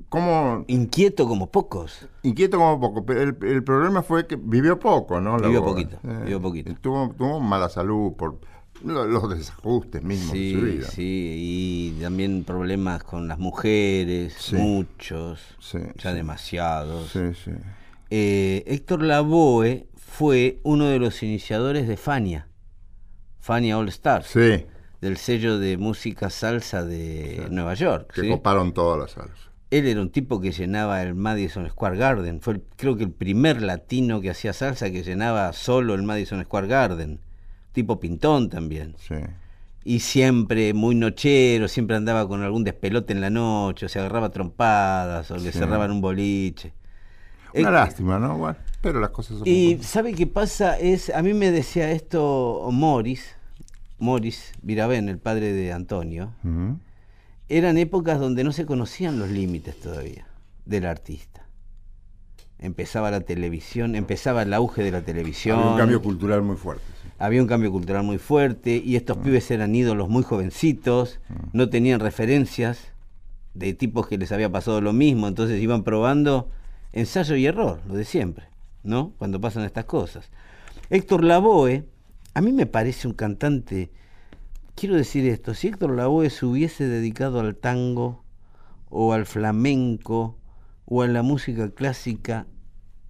como 0.08 0.64
Inquieto 0.66 1.28
como 1.28 1.48
pocos. 1.52 2.08
inquieto 2.24 2.58
como 2.58 2.80
poco. 2.80 3.06
Pero 3.06 3.22
el, 3.22 3.36
el 3.42 3.62
problema 3.62 4.02
fue 4.02 4.26
que 4.26 4.34
vivió 4.34 4.76
poco, 4.80 5.20
¿no? 5.20 5.38
La 5.38 5.46
Vivió 5.46 5.64
poquito, 5.64 6.00
vivió 6.02 6.40
poquito. 6.42 6.74
Tuvo, 6.80 7.14
tuvo 7.16 7.38
mala 7.38 7.68
salud 7.68 8.12
por 8.14 8.40
lo- 8.84 9.06
los 9.06 9.30
desajustes 9.30 10.02
mismos 10.02 10.32
de 10.32 10.52
su 10.52 10.58
Sí, 10.58 10.64
vida. 10.66 10.86
sí, 10.88 11.34
y 11.96 12.02
también 12.02 12.42
problemas 12.42 13.04
con 13.04 13.28
las 13.28 13.38
mujeres, 13.38 14.34
Sí. 14.36 14.56
muchos, 14.56 15.40
Sí, 15.60 15.78
ya 15.94 16.10
sí. 16.10 16.16
demasiados. 16.16 17.10
Sí, 17.12 17.20
sí. 17.44 17.52
Eh, 18.10 18.64
Héctor 18.66 19.02
Lavoe 19.02 19.86
fue 19.96 20.60
uno 20.62 20.86
de 20.86 20.98
los 20.98 21.22
iniciadores 21.22 21.86
de 21.86 21.96
Fania, 21.96 22.48
Fania 23.38 23.78
All 23.78 23.88
Stars, 23.88 24.26
Sí, 24.28 24.64
del 25.00 25.16
sello 25.16 25.58
de 25.58 25.76
música 25.76 26.30
salsa 26.30 26.84
de 26.84 27.46
Nueva 27.50 27.74
York. 27.74 28.12
que 28.14 28.22
¿sí? 28.22 28.28
coparon 28.30 28.72
todas 28.72 28.98
las 28.98 29.10
salas. 29.12 29.38
Él 29.70 29.86
era 29.86 30.00
un 30.00 30.10
tipo 30.10 30.40
que 30.40 30.50
llenaba 30.50 31.02
el 31.02 31.14
Madison 31.14 31.68
Square 31.68 31.98
Garden, 31.98 32.40
fue 32.40 32.54
el- 32.54 32.62
creo 32.76 32.96
que 32.96 33.04
el 33.04 33.10
primer 33.12 33.60
latino 33.60 34.20
que 34.22 34.30
hacía 34.30 34.54
salsa 34.54 34.90
que 34.90 35.02
llenaba 35.02 35.52
solo 35.52 35.94
el 35.94 36.02
Madison 36.02 36.42
Square 36.42 36.66
Garden, 36.68 37.20
tipo 37.72 38.00
pintón 38.00 38.48
también. 38.48 38.96
Sí. 38.98 39.14
Y 39.84 40.00
siempre 40.00 40.72
muy 40.72 40.94
nochero, 40.94 41.68
siempre 41.68 41.96
andaba 41.96 42.26
con 42.26 42.42
algún 42.42 42.64
despelote 42.64 43.12
en 43.12 43.20
la 43.20 43.28
noche, 43.30 43.86
o 43.86 43.88
se 43.90 43.98
agarraba 43.98 44.30
trompadas, 44.30 45.30
o 45.30 45.36
le 45.36 45.52
Sí. 45.52 45.58
cerraban 45.58 45.90
un 45.90 46.00
boliche. 46.00 46.72
Una 47.54 47.68
Eh, 47.68 47.72
lástima, 47.72 48.18
¿no? 48.18 48.36
Bueno, 48.38 48.56
pero 48.80 49.00
las 49.00 49.10
cosas 49.10 49.38
son 49.38 49.46
Y 49.48 49.78
¿sabe 49.82 50.12
qué 50.14 50.26
pasa? 50.26 50.78
Es, 50.78 51.10
a 51.10 51.22
mí 51.22 51.34
me 51.34 51.50
decía 51.50 51.90
esto 51.90 52.68
Morris, 52.72 53.34
Morris 53.98 54.52
Virabén, 54.62 55.08
el 55.08 55.18
padre 55.18 55.52
de 55.52 55.72
Antonio, 55.72 56.32
eran 57.48 57.78
épocas 57.78 58.20
donde 58.20 58.44
no 58.44 58.52
se 58.52 58.66
conocían 58.66 59.18
los 59.18 59.30
límites 59.30 59.78
todavía 59.80 60.26
del 60.64 60.86
artista. 60.86 61.46
Empezaba 62.60 63.10
la 63.10 63.20
televisión, 63.20 63.94
empezaba 63.94 64.42
el 64.42 64.52
auge 64.52 64.82
de 64.82 64.90
la 64.90 65.02
televisión. 65.02 65.58
Había 65.60 65.70
un 65.72 65.78
cambio 65.78 66.02
cultural 66.02 66.42
muy 66.42 66.56
fuerte. 66.56 66.82
sí. 67.02 67.08
había 67.20 67.40
un 67.40 67.48
cambio 67.48 67.70
cultural 67.70 68.02
muy 68.04 68.18
fuerte 68.18 68.82
y 68.84 68.96
estos 68.96 69.16
pibes 69.18 69.50
eran 69.50 69.74
ídolos 69.74 70.08
muy 70.08 70.22
jovencitos, 70.24 71.20
no 71.52 71.68
tenían 71.68 72.00
referencias 72.00 72.88
de 73.54 73.74
tipos 73.74 74.06
que 74.08 74.18
les 74.18 74.30
había 74.32 74.50
pasado 74.50 74.80
lo 74.80 74.92
mismo, 74.92 75.26
entonces 75.28 75.60
iban 75.60 75.82
probando 75.84 76.48
ensayo 76.92 77.36
y 77.36 77.46
error, 77.46 77.80
lo 77.86 77.94
de 77.94 78.04
siempre, 78.04 78.46
¿no? 78.82 79.12
Cuando 79.18 79.40
pasan 79.40 79.64
estas 79.64 79.84
cosas. 79.84 80.30
Héctor 80.90 81.24
Lavoe, 81.24 81.84
a 82.34 82.40
mí 82.40 82.52
me 82.52 82.66
parece 82.66 83.08
un 83.08 83.14
cantante, 83.14 83.90
quiero 84.74 84.94
decir 84.96 85.26
esto, 85.26 85.54
si 85.54 85.68
Héctor 85.68 85.94
Lavoe 85.94 86.30
se 86.30 86.46
hubiese 86.46 86.86
dedicado 86.86 87.40
al 87.40 87.56
tango 87.56 88.22
o 88.90 89.12
al 89.12 89.26
flamenco 89.26 90.36
o 90.86 91.02
a 91.02 91.06
la 91.08 91.22
música 91.22 91.70
clásica, 91.70 92.46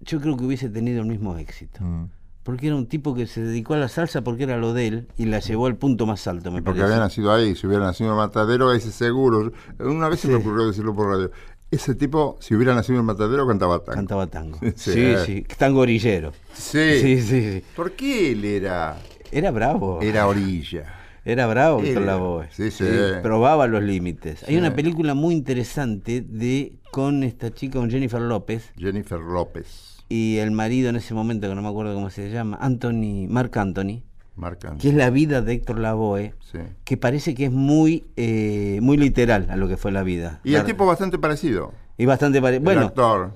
yo 0.00 0.20
creo 0.20 0.36
que 0.36 0.44
hubiese 0.44 0.68
tenido 0.68 1.00
el 1.02 1.06
mismo 1.06 1.36
éxito. 1.36 1.82
Mm. 1.82 2.10
Porque 2.42 2.68
era 2.68 2.76
un 2.76 2.86
tipo 2.86 3.14
que 3.14 3.26
se 3.26 3.42
dedicó 3.42 3.74
a 3.74 3.76
la 3.76 3.88
salsa 3.88 4.22
porque 4.22 4.44
era 4.44 4.56
lo 4.56 4.72
de 4.72 4.86
él 4.86 5.08
y 5.18 5.26
la 5.26 5.38
llevó 5.38 5.66
al 5.66 5.76
punto 5.76 6.06
más 6.06 6.26
alto, 6.26 6.50
me 6.50 6.62
Porque 6.62 6.80
parece. 6.80 6.94
había 6.94 7.04
nacido 7.04 7.30
ahí, 7.30 7.54
si 7.54 7.66
hubiera 7.66 7.84
nacido 7.84 8.10
en 8.10 8.16
Matadero, 8.16 8.72
ese 8.72 8.90
seguro. 8.90 9.52
Una 9.78 10.08
vez 10.08 10.20
se 10.20 10.28
me 10.28 10.36
ocurrió 10.36 10.66
decirlo 10.66 10.94
por 10.94 11.08
radio. 11.08 11.30
Ese 11.70 11.94
tipo, 11.94 12.36
si 12.40 12.54
hubiera 12.54 12.74
nacido 12.74 12.98
en 12.98 13.04
Matadero, 13.04 13.46
cantaba 13.46 13.80
tango. 13.84 13.96
Cantaba 13.96 14.26
tango. 14.26 14.58
Sí, 14.76 14.92
Sí, 14.92 15.00
eh. 15.00 15.18
sí, 15.26 15.46
tango 15.58 15.80
orillero. 15.80 16.32
Sí. 16.54 16.98
Sí, 17.00 17.20
sí, 17.20 17.40
sí. 17.52 17.62
¿Por 17.76 17.92
qué 17.92 18.32
él 18.32 18.44
era, 18.44 18.96
Era 19.30 19.50
bravo. 19.50 20.00
era 20.00 20.26
orilla? 20.26 20.94
Era 21.24 21.46
bravo 21.46 21.82
Era. 21.82 22.00
Lavoe. 22.00 22.48
Sí, 22.52 22.70
sí. 22.70 22.84
Probaba 23.22 23.66
los 23.66 23.82
límites. 23.82 24.44
Hay 24.48 24.56
una 24.56 24.74
película 24.74 25.12
muy 25.12 25.34
interesante 25.34 26.22
de 26.22 26.72
con 26.90 27.22
esta 27.22 27.52
chica, 27.52 27.78
con 27.78 27.90
Jennifer 27.90 28.20
López, 28.22 28.72
Jennifer 28.78 29.20
López. 29.20 29.98
y 30.08 30.38
el 30.38 30.52
marido 30.52 30.88
en 30.88 30.96
ese 30.96 31.12
momento, 31.12 31.46
que 31.46 31.54
no 31.54 31.60
me 31.60 31.68
acuerdo 31.68 31.92
cómo 31.92 32.08
se 32.08 32.30
llama, 32.30 32.56
Anthony, 32.62 33.26
Mark 33.28 33.58
Anthony, 33.58 34.04
Marcan. 34.38 34.78
que 34.78 34.88
es 34.88 34.94
la 34.94 35.10
vida 35.10 35.42
de 35.42 35.52
Héctor 35.52 35.78
Lavoe, 35.78 36.34
Sí. 36.50 36.58
que 36.84 36.96
parece 36.96 37.34
que 37.34 37.46
es 37.46 37.52
muy, 37.52 38.06
eh, 38.16 38.78
muy 38.80 38.96
literal 38.96 39.46
a 39.50 39.56
lo 39.56 39.68
que 39.68 39.76
fue 39.76 39.92
la 39.92 40.02
vida. 40.02 40.40
Y 40.44 40.54
el 40.54 40.64
tipo 40.64 40.86
bastante 40.86 41.18
parecido. 41.18 41.72
Y 41.96 42.06
bastante 42.06 42.40
pare- 42.40 42.56
el 42.56 42.62
Bueno, 42.62 42.82
actor. 42.86 43.32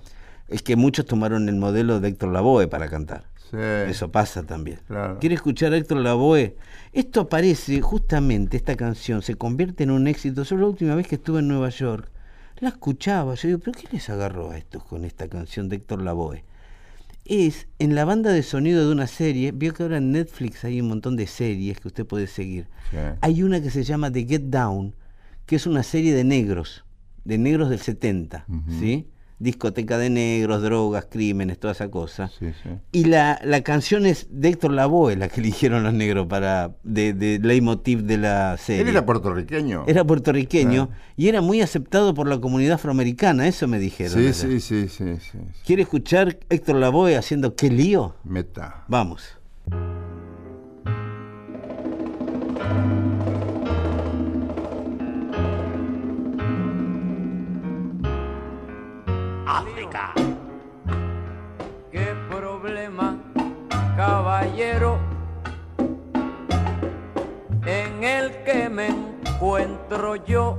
es 0.48 0.62
que 0.62 0.76
muchos 0.76 1.04
tomaron 1.06 1.48
el 1.48 1.56
modelo 1.56 2.00
de 2.00 2.08
Héctor 2.08 2.30
Lavoe 2.32 2.68
para 2.68 2.88
cantar. 2.88 3.24
Sí. 3.50 3.58
Eso 3.58 4.10
pasa 4.10 4.44
también. 4.44 4.78
Claro. 4.86 5.18
¿Quiere 5.18 5.34
escuchar 5.34 5.72
a 5.74 5.76
Héctor 5.76 5.98
Lavoe? 5.98 6.56
Esto 6.94 7.22
aparece 7.22 7.80
justamente, 7.82 8.56
esta 8.56 8.76
canción 8.76 9.20
se 9.20 9.34
convierte 9.34 9.82
en 9.82 9.90
un 9.90 10.06
éxito. 10.06 10.42
Yo 10.44 10.56
la 10.56 10.66
última 10.66 10.94
vez 10.94 11.06
que 11.06 11.16
estuve 11.16 11.40
en 11.40 11.48
Nueva 11.48 11.68
York, 11.68 12.08
la 12.60 12.68
escuchaba. 12.70 13.34
Yo 13.34 13.48
digo, 13.48 13.60
¿pero 13.60 13.72
qué 13.72 13.88
les 13.92 14.08
agarró 14.08 14.52
a 14.52 14.56
estos 14.56 14.84
con 14.84 15.04
esta 15.04 15.28
canción 15.28 15.68
de 15.68 15.76
Héctor 15.76 16.00
Lavoe? 16.00 16.44
Es 17.24 17.68
en 17.78 17.94
la 17.94 18.04
banda 18.04 18.32
de 18.32 18.42
sonido 18.42 18.84
de 18.86 18.92
una 18.92 19.06
serie. 19.06 19.52
Vio 19.52 19.72
que 19.74 19.82
ahora 19.84 19.98
en 19.98 20.10
Netflix 20.12 20.64
hay 20.64 20.80
un 20.80 20.88
montón 20.88 21.16
de 21.16 21.26
series 21.26 21.78
que 21.78 21.88
usted 21.88 22.04
puede 22.06 22.26
seguir. 22.26 22.66
Sí. 22.90 22.96
Hay 23.20 23.42
una 23.42 23.62
que 23.62 23.70
se 23.70 23.84
llama 23.84 24.10
The 24.10 24.24
Get 24.26 24.42
Down, 24.42 24.94
que 25.46 25.56
es 25.56 25.66
una 25.66 25.82
serie 25.82 26.14
de 26.14 26.24
negros, 26.24 26.84
de 27.24 27.38
negros 27.38 27.70
del 27.70 27.78
70, 27.78 28.44
Ujú. 28.48 28.80
¿sí? 28.80 29.06
Discoteca 29.42 29.98
de 29.98 30.08
negros, 30.08 30.62
drogas, 30.62 31.06
crímenes, 31.10 31.58
toda 31.58 31.72
esa 31.72 31.90
cosa. 31.90 32.28
Sí, 32.38 32.52
sí. 32.62 32.68
Y 32.92 33.06
la, 33.06 33.40
la 33.44 33.62
canción 33.62 34.06
es 34.06 34.28
de 34.30 34.50
Héctor 34.50 34.72
Lavoe, 34.72 35.16
la 35.16 35.28
que 35.28 35.40
eligieron 35.42 35.82
los 35.82 35.92
negros 35.92 36.28
para 36.28 36.76
de, 36.84 37.12
de 37.12 37.40
leitmotiv 37.40 38.04
de 38.04 38.18
la 38.18 38.56
serie. 38.56 38.82
Él 38.82 38.88
era 38.88 39.04
puertorriqueño. 39.04 39.84
Era 39.86 40.04
puertorriqueño 40.04 40.88
Ah. 40.92 40.96
y 41.16 41.28
era 41.28 41.40
muy 41.40 41.60
aceptado 41.60 42.14
por 42.14 42.28
la 42.28 42.38
comunidad 42.40 42.74
afroamericana, 42.74 43.48
eso 43.48 43.66
me 43.66 43.78
dijeron. 43.78 44.12
Sí, 44.14 44.32
sí, 44.32 44.60
sí, 44.60 44.88
sí, 44.88 45.16
sí. 45.18 45.38
¿Quiere 45.66 45.82
escuchar 45.82 46.38
Héctor 46.48 46.76
Lavoe 46.76 47.16
haciendo 47.16 47.56
qué 47.56 47.68
lío? 47.70 48.14
Meta. 48.24 48.84
Vamos. 48.86 49.38
África. 59.58 60.14
¿Qué 61.90 62.16
problema, 62.30 63.18
caballero, 63.96 64.98
en 67.66 68.02
el 68.02 68.44
que 68.44 68.70
me 68.70 68.86
encuentro 68.88 70.16
yo? 70.16 70.58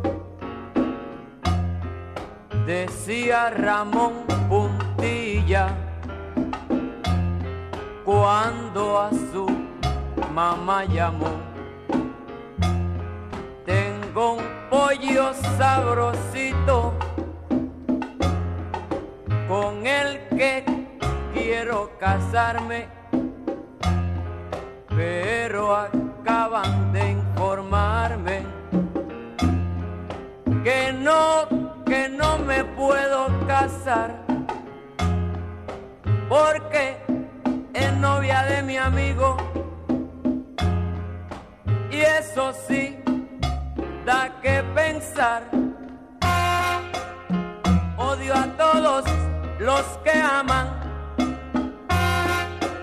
Decía 2.67 3.49
Ramón 3.49 4.13
Puntilla 4.47 5.75
cuando 8.05 8.99
a 9.01 9.09
su 9.09 9.47
mamá 10.31 10.85
llamó. 10.85 11.31
Tengo 13.65 14.33
un 14.33 14.43
pollo 14.69 15.33
sabrosito 15.57 16.93
con 19.47 19.85
el 19.85 20.27
que 20.29 20.63
quiero 21.33 21.91
casarme, 21.99 22.87
pero 24.89 25.75
acaban 25.75 26.93
de 26.93 27.11
informarme 27.11 28.43
que 30.63 30.93
no, 30.93 31.83
que 31.85 32.09
no 32.09 32.37
me 32.39 32.63
puedo 32.63 33.27
casar, 33.47 34.15
porque 36.29 36.97
es 37.73 37.93
novia 37.97 38.43
de 38.43 38.63
mi 38.63 38.77
amigo, 38.77 39.35
y 41.91 41.99
eso 41.99 42.53
sí 42.67 42.97
da 44.05 44.39
que 44.41 44.63
pensar. 44.75 45.43
Odio 47.97 48.33
a 48.35 48.45
todos 48.57 49.05
los 49.63 49.85
que 50.03 50.11
aman 50.11 50.67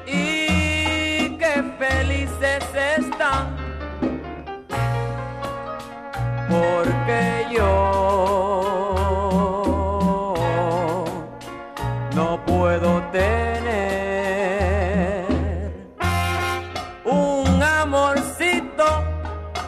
y 0.07 1.37
que 1.37 1.63
felices 1.79 2.65
están 2.97 3.55
porque 6.49 7.47
yo 7.53 7.95
no 12.15 12.43
puedo 12.47 13.03
tener 13.13 14.01
un 17.05 17.63
amorcito 17.63 19.05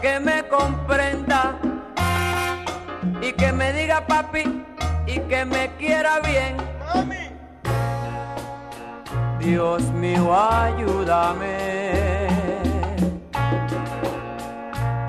que 0.01 0.19
me 0.19 0.49
comprenda 0.49 1.59
y 3.21 3.33
que 3.33 3.53
me 3.53 3.75
diga 3.75 4.07
papi 4.07 4.65
y 5.07 5.21
que 5.21 5.45
me 5.45 5.69
quiera 5.77 6.21
bien. 6.21 6.72
Dios 9.43 9.83
mío, 9.93 10.33
ayúdame. 10.33 11.57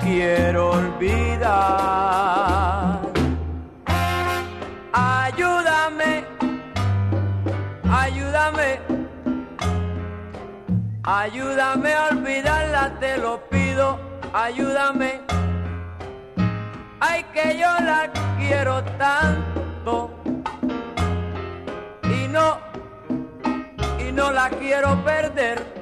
Quiero 0.00 0.72
olvidar. 0.72 1.94
Ayúdame, 4.92 6.24
ayúdame, 7.90 8.80
ayúdame 11.02 11.92
a 11.94 12.08
olvidarla, 12.10 12.98
te 13.00 13.16
lo 13.18 13.40
pido, 13.48 13.98
ayúdame. 14.32 15.20
Ay, 17.00 17.24
que 17.32 17.58
yo 17.58 17.68
la 17.80 18.10
quiero 18.38 18.82
tanto 18.98 20.10
y 22.04 22.28
no, 22.28 22.58
no 24.14 24.30
la 24.30 24.48
quiero 24.48 25.02
perder. 25.04 25.73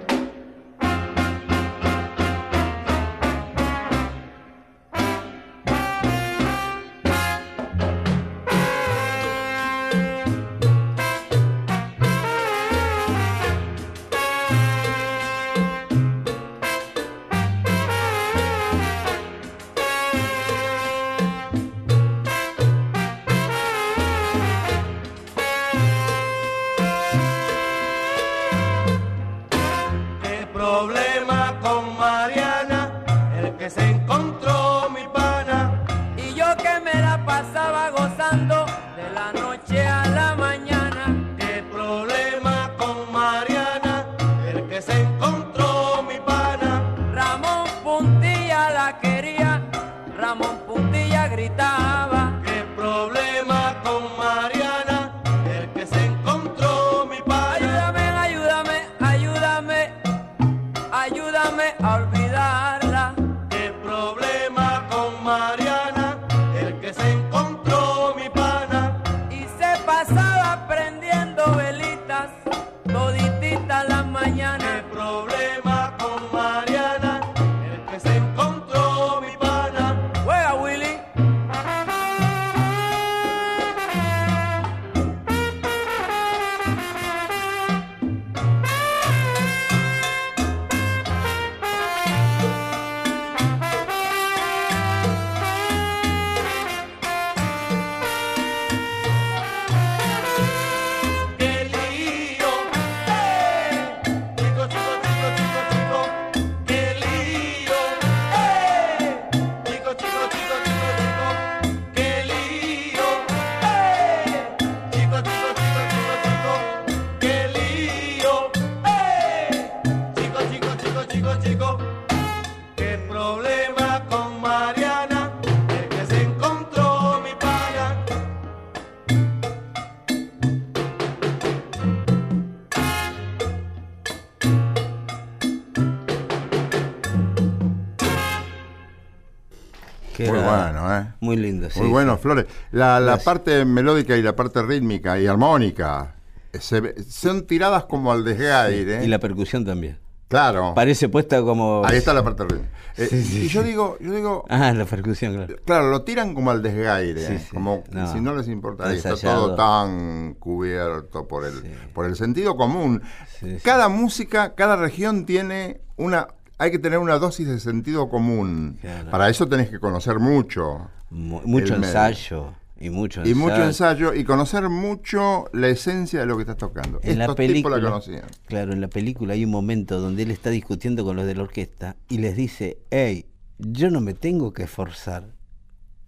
Muy 141.33 141.43
lindo, 141.43 141.71
sí. 141.71 141.81
Muy 141.81 141.89
bueno, 141.91 142.17
sí. 142.17 142.23
Flores. 142.23 142.47
La, 142.71 143.01
la 143.01 143.19
parte 143.19 143.65
melódica 143.65 144.17
y 144.17 144.23
la 144.23 144.35
parte 144.37 144.63
rítmica 144.63 145.19
y 145.21 145.27
armónica 145.27 146.15
eh, 146.53 146.59
se 146.61 147.03
son 147.05 147.47
tiradas 147.47 147.85
como 147.85 148.13
al 148.13 148.25
desgaire. 148.25 149.05
Y 149.05 149.09
la 149.09 149.19
percusión 149.19 149.65
también. 149.65 149.99
Claro. 150.29 150.73
Parece 150.75 151.11
puesta 151.11 151.43
como. 151.43 151.83
Ahí 151.85 151.99
está 151.99 152.15
la 152.15 152.25
parte 152.25 152.45
rítmica. 152.45 152.69
Eh, 152.97 153.07
Sí, 153.11 153.23
sí, 153.23 153.39
y 153.45 153.49
yo 153.49 153.63
sí. 153.63 153.69
digo, 153.69 153.97
yo 154.01 154.13
digo, 154.13 154.45
Ah, 154.51 154.73
la 154.73 154.85
percusión, 154.87 155.35
claro. 155.35 155.57
claro, 155.65 155.91
lo 155.91 156.03
tiran 156.03 156.35
como 156.35 156.51
al 156.51 156.63
desgaire, 156.63 157.27
Sí, 157.27 157.33
eh, 157.35 157.39
sí. 157.39 157.49
como 157.55 157.85
No. 157.91 158.13
si 158.13 158.21
no 158.21 158.35
les 158.35 158.49
importa. 158.49 158.93
Está 158.93 159.15
todo 159.17 159.55
tan 159.55 160.35
cubierto 160.35 161.27
por 161.29 161.45
el, 161.47 161.53
Sí. 161.63 161.71
por 161.95 162.05
el 162.07 162.17
sentido 162.17 162.57
común. 162.57 163.03
Sí, 163.41 163.57
sí. 163.57 163.63
Cada 163.63 163.89
música, 163.89 164.55
cada 164.55 164.77
región 164.77 165.25
tiene 165.27 165.81
una, 165.97 166.29
hay 166.63 166.71
que 166.71 166.79
tener 166.79 166.99
una 166.99 167.19
dosis 167.19 167.47
de 167.49 167.59
sentido 167.61 168.09
común. 168.09 168.79
Claro. 168.81 169.11
Para 169.11 169.29
eso 169.29 169.49
tenés 169.49 169.69
que 169.69 169.79
conocer 169.81 170.19
mucho. 170.19 170.89
Mu- 171.11 171.41
mucho 171.45 171.75
ensayo. 171.75 172.55
Y 172.79 172.91
mucho 172.91 173.23
Y 173.25 173.35
mucho 173.35 173.63
ensayo. 173.63 174.09
ensayo 174.11 174.15
y 174.15 174.25
conocer 174.25 174.69
mucho 174.69 175.45
la 175.53 175.69
esencia 175.69 176.21
de 176.21 176.27
lo 176.27 176.37
que 176.37 176.43
estás 176.43 176.57
tocando. 176.57 176.99
En 177.03 177.19
la 177.19 177.25
Estos 177.25 177.37
película, 177.37 177.77
tipos 177.77 177.83
la 177.85 177.91
conocían. 177.91 178.25
claro, 178.47 178.73
en 178.73 178.81
la 178.81 178.89
película 178.89 179.35
hay 179.35 179.45
un 179.45 179.51
momento 179.53 180.01
donde 180.01 180.23
él 180.25 180.31
está 180.33 180.51
discutiendo 180.51 181.05
con 181.05 181.15
los 181.17 181.25
de 181.27 181.35
la 181.37 181.43
orquesta 181.43 181.95
y 182.09 182.19
les 182.19 182.35
dice, 182.37 182.79
hey, 182.91 183.27
yo 183.59 183.91
no 183.91 184.01
me 184.01 184.15
tengo 184.15 184.53
que 184.53 184.65
esforzar. 184.65 185.29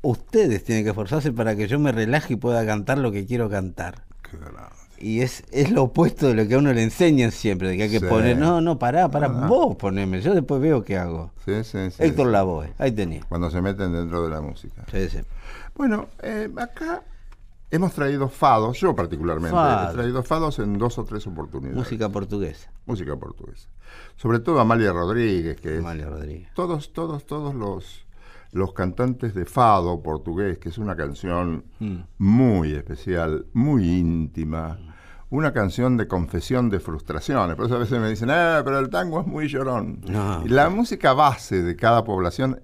Ustedes 0.03 0.64
tienen 0.64 0.85
que 0.85 0.90
esforzarse 0.90 1.33
para 1.33 1.55
que 1.57 1.67
yo 1.69 1.79
me 1.79 1.93
relaje 1.93 2.35
y 2.35 2.37
pueda 2.37 2.67
cantar 2.67 2.99
lo 2.99 3.11
que 3.12 3.25
quiero 3.25 3.49
cantar. 3.49 4.05
Qué 4.29 4.37
grande. 4.37 4.61
Y 4.99 5.21
es, 5.21 5.45
es 5.51 5.71
lo 5.71 5.85
opuesto 5.85 6.29
de 6.29 6.35
lo 6.35 6.47
que 6.49 6.55
a 6.55 6.59
uno 6.59 6.73
le 6.73 6.83
enseñan 6.83 7.31
siempre, 7.33 7.69
de 7.69 7.77
que 7.77 7.83
hay 7.85 7.91
que 7.91 8.01
Sí. 8.01 8.07
poner, 8.07 8.37
no, 8.39 8.61
no, 8.61 8.79
pará, 8.79 9.11
pará, 9.11 9.27
Ah. 9.27 9.47
vos 9.49 9.77
poneme, 9.77 10.21
yo 10.21 10.35
después 10.35 10.61
veo 10.61 10.83
qué 10.83 10.97
hago. 10.97 11.31
Sí, 11.45 11.65
sí, 11.65 11.91
sí, 11.91 12.03
Héctor. 12.03 12.29
Lavoe, 12.29 12.73
ahí 12.79 12.93
tenía. 12.93 13.23
Cuando 13.29 13.51
se 13.51 13.61
meten 13.61 13.93
dentro 13.93 14.23
de 14.23 14.31
la 14.31 14.41
música. 14.41 14.85
Sí, 14.91 15.09
sí. 15.11 15.19
Bueno, 15.75 16.07
eh, 16.23 16.49
acá 16.57 17.03
hemos 17.71 17.93
traído 17.93 18.29
fados, 18.29 18.79
yo 18.81 18.95
particularmente, 18.95 19.55
Fado. 19.55 19.91
he 19.91 19.95
traído 19.95 20.23
fados 20.23 20.59
en 20.61 20.79
dos 20.79 20.97
o 20.99 21.05
tres 21.05 21.27
oportunidades. 21.27 21.77
Música 21.77 22.09
portuguesa. 22.09 22.71
Música 22.87 23.17
portuguesa. 23.17 23.69
Sobre 24.17 24.39
todo 24.39 24.61
Amalia 24.61 24.93
Rodríguez, 24.93 25.61
que 25.61 25.75
es 25.75 25.81
Amalia 25.81 26.07
Rodríguez. 26.09 26.49
todos, 26.55 26.93
todos, 26.93 27.27
todos 27.27 27.55
los, 27.55 28.04
los 28.55 28.73
cantantes 28.73 29.35
de 29.35 29.45
fado 29.45 30.03
portugués, 30.03 30.59
que 30.59 30.71
es 30.71 30.79
una 30.79 30.97
canción 30.97 31.64
Mm. 31.81 31.97
muy 32.19 32.73
especial, 32.73 33.47
muy 33.53 33.88
íntima, 33.99 34.79
una 35.31 35.53
canción 35.53 35.97
de 35.97 36.07
confesión 36.09 36.71
de 36.71 36.79
frustraciones. 36.81 37.57
Por 37.57 37.67
eso 37.67 37.75
a 37.77 37.79
veces 37.81 38.01
me 38.01 38.09
dicen, 38.09 38.31
ah, 38.31 38.62
pero 38.64 38.79
el 38.79 38.88
tango 38.88 39.21
es 39.21 39.27
muy 39.27 39.49
llorón. 39.49 40.01
No. 40.09 40.43
Y 40.47 40.49
la 40.49 40.71
música 40.71 41.12
base 41.12 41.62
de 41.62 41.75
cada 41.77 42.05
población 42.05 42.61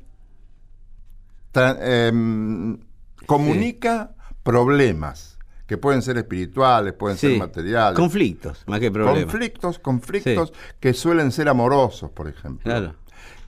em, 1.55 2.79
comunica 3.27 4.13
problemas 4.43 5.39
que 5.67 5.77
pueden 5.79 6.03
ser 6.03 6.17
espirituales, 6.19 6.93
pueden 6.95 7.17
Sí. 7.17 7.29
ser 7.29 7.39
materiales. 7.39 7.97
Conflictos, 7.97 8.65
más 8.67 8.81
que 8.81 8.91
problemas. 8.91 9.23
Conflictos, 9.25 9.79
conflictos 9.79 10.53
que 10.81 10.93
suelen 10.95 11.31
ser 11.31 11.49
amorosos, 11.49 12.11
por 12.11 12.29
ejemplo. 12.29 12.65
Claro. 12.65 12.95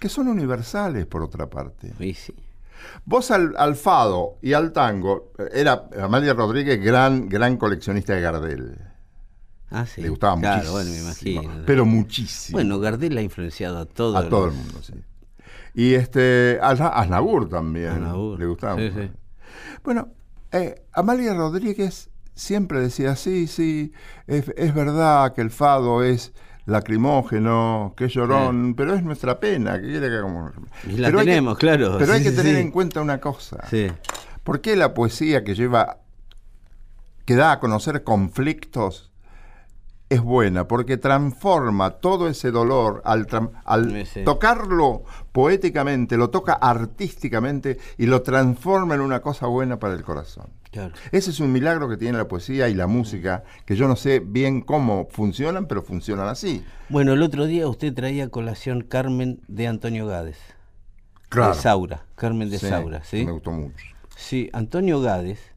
Que 0.02 0.08
son 0.08 0.26
universales, 0.26 1.06
por 1.06 1.22
otra 1.22 1.48
parte. 1.48 1.92
Y 2.00 2.14
sí. 2.14 2.34
Vos 3.04 3.30
al, 3.30 3.54
al 3.56 3.76
fado 3.76 4.38
y 4.42 4.52
al 4.52 4.72
tango, 4.72 5.30
era 5.52 5.88
Amalia 6.00 6.34
Rodríguez 6.34 6.82
gran, 6.82 7.28
gran 7.28 7.56
coleccionista 7.56 8.12
de 8.14 8.20
Gardel. 8.20 8.78
Ah, 9.70 9.86
sí. 9.86 10.02
Le 10.02 10.08
gustaba 10.08 10.36
claro, 10.40 10.56
muchísimo. 10.56 10.72
bueno, 10.72 10.90
me 10.90 10.98
imagino. 10.98 11.64
Pero 11.64 11.84
muchísimo. 11.86 12.56
Bueno, 12.56 12.80
Gardel 12.80 13.16
ha 13.16 13.22
influenciado 13.22 13.78
a 13.78 13.86
todo. 13.86 14.16
a 14.18 14.28
todo 14.28 14.46
el 14.46 14.52
mundo, 14.54 14.82
sí. 14.82 14.94
Y 15.74 15.94
este, 15.94 16.58
a 16.60 16.70
Azna- 16.72 16.88
Aznavour 16.94 17.48
también. 17.48 17.90
Aznavour. 17.92 18.40
Le 18.40 18.46
gustaba. 18.46 18.76
Sí, 18.76 18.90
mucho. 18.90 19.02
sí. 19.02 19.10
Bueno, 19.84 20.08
eh, 20.50 20.82
Amalia 20.92 21.32
Rodríguez 21.34 22.10
siempre 22.34 22.80
decía, 22.80 23.14
sí, 23.14 23.46
sí, 23.46 23.92
es, 24.26 24.48
es 24.56 24.74
verdad 24.74 25.32
que 25.32 25.42
el 25.42 25.50
fado 25.52 26.02
es 26.02 26.32
lacrimógeno, 26.66 27.94
que 27.96 28.06
es 28.06 28.12
llorón, 28.14 28.74
pero 28.74 28.94
es 28.94 29.02
nuestra 29.02 29.38
pena, 29.40 29.80
que 29.80 29.88
quiere 29.88 30.08
que 30.08 30.16
hagamos? 30.16 30.52
La 30.96 31.08
Pero 31.08 31.18
que- 31.20 31.24
tenemos, 31.24 31.58
claro. 31.58 31.96
Pero 31.98 32.12
hay 32.12 32.22
que 32.22 32.30
sí, 32.30 32.36
tener 32.36 32.56
en 32.56 32.70
cuenta 32.70 33.00
una 33.00 33.20
cosa. 33.20 33.58
¿Por 34.42 34.60
qué 34.60 34.74
la 34.76 34.94
poesía 34.94 35.44
que 35.44 35.54
lleva, 35.54 35.98
que 37.24 37.36
da 37.36 37.52
a 37.52 37.60
conocer 37.60 38.02
conflictos, 38.02 39.11
es 40.12 40.22
buena? 40.22 40.68
Porque 40.68 40.96
transforma 40.96 41.90
todo 41.90 42.28
ese 42.28 42.50
dolor 42.50 43.02
al, 43.04 43.26
Sí, 44.06 44.24
tocarlo 44.24 45.04
poéticamente, 45.32 46.16
lo 46.16 46.30
toca 46.30 46.54
artísticamente 46.54 47.78
y 47.98 48.06
lo 48.06 48.22
transforma 48.22 48.94
en 48.94 49.00
una 49.00 49.20
cosa 49.20 49.46
buena 49.46 49.78
para 49.78 49.94
el 49.94 50.02
corazón. 50.02 50.50
Claro. 50.70 50.94
Ese 51.12 51.30
es 51.30 51.40
un 51.40 51.52
milagro 51.52 51.88
que 51.88 51.96
tiene 51.96 52.16
la 52.16 52.28
poesía 52.28 52.68
y 52.68 52.74
la 52.74 52.86
música, 52.86 53.44
que 53.66 53.76
yo 53.76 53.88
no 53.88 53.96
sé 53.96 54.20
bien 54.20 54.62
cómo 54.62 55.06
funcionan, 55.10 55.66
pero 55.66 55.82
funcionan 55.82 56.28
así. 56.28 56.64
Bueno, 56.88 57.12
el 57.12 57.22
otro 57.22 57.46
día 57.46 57.68
usted 57.68 57.92
traía 57.92 58.28
colación 58.28 58.82
Carmen 58.82 59.40
de 59.48 59.66
Antonio 59.66 60.06
Gades. 60.06 60.38
Claro. 61.28 61.54
De 61.54 61.60
Saura. 61.60 62.04
Carmen 62.14 62.50
de 62.50 62.58
Sí, 62.58 62.68
Saura, 62.68 63.04
¿sí? 63.04 63.24
Me 63.24 63.32
gustó 63.32 63.52
mucho. 63.52 63.84
Sí, 64.16 64.50
Antonio 64.52 65.00
Gades, 65.00 65.51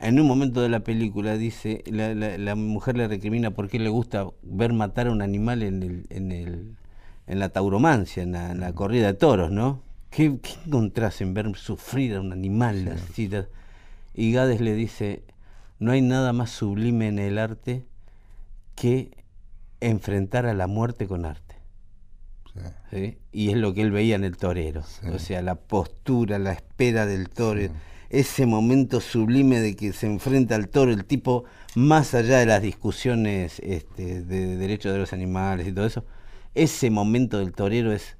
en 0.00 0.20
un 0.20 0.26
momento 0.26 0.60
de 0.60 0.68
la 0.68 0.80
película, 0.80 1.36
dice, 1.36 1.82
la, 1.86 2.14
la- 2.14 2.38
la 2.38 2.54
mujer 2.54 2.96
le 2.96 3.08
recrimina 3.08 3.50
por 3.50 3.68
qué 3.68 3.78
le 3.78 3.88
gusta 3.88 4.26
ver 4.42 4.72
matar 4.72 5.08
a 5.08 5.12
un 5.12 5.22
animal 5.22 5.62
en, 5.62 5.82
el, 5.82 6.06
en, 6.10 6.32
el, 6.32 6.76
en 7.26 7.38
la 7.38 7.48
tauromancia, 7.50 8.22
en 8.22 8.32
la, 8.32 8.52
en 8.52 8.60
la 8.60 8.72
corrida 8.72 9.08
de 9.08 9.14
toros, 9.14 9.50
¿no? 9.50 9.82
¿Qué, 10.10 10.38
qué 10.42 10.52
encontrás 10.66 11.20
en 11.20 11.34
ver 11.34 11.54
sufrir 11.56 12.14
a 12.14 12.20
un 12.20 12.32
animal 12.32 12.88
así? 12.88 13.28
Y 14.14 14.32
Gades 14.32 14.60
le 14.60 14.74
dice, 14.74 15.22
no 15.78 15.92
hay 15.92 16.00
nada 16.02 16.32
más 16.32 16.50
sublime 16.50 17.08
en 17.08 17.18
el 17.18 17.38
arte 17.38 17.84
que 18.74 19.10
enfrentar 19.80 20.46
a 20.46 20.54
la 20.54 20.66
muerte 20.66 21.06
con 21.06 21.24
arte. 21.24 21.56
Sí. 22.54 22.60
¿sí? 22.90 23.18
Y 23.32 23.50
es 23.50 23.56
lo 23.56 23.74
que 23.74 23.82
él 23.82 23.90
veía 23.92 24.16
en 24.16 24.24
el 24.24 24.36
torero. 24.36 24.82
O 25.12 25.18
sea, 25.18 25.42
la 25.42 25.54
postura, 25.56 26.38
la 26.38 26.52
espera 26.52 27.06
del 27.06 27.28
toro, 27.28 27.60
ese 28.10 28.46
momento 28.46 29.00
sublime 29.00 29.60
de 29.60 29.76
que 29.76 29.92
se 29.92 30.06
enfrenta 30.06 30.54
al 30.54 30.68
toro, 30.68 30.92
el 30.92 31.04
tipo, 31.04 31.44
más 31.74 32.14
allá 32.14 32.38
de 32.38 32.46
las 32.46 32.62
discusiones 32.62 33.60
este, 33.60 34.22
de 34.22 34.56
derechos 34.56 34.92
de 34.92 34.98
los 34.98 35.12
animales 35.12 35.66
y 35.68 35.72
todo 35.72 35.86
eso, 35.86 36.04
ese 36.54 36.90
momento 36.90 37.38
del 37.38 37.52
torero 37.52 37.92
es 37.92 38.16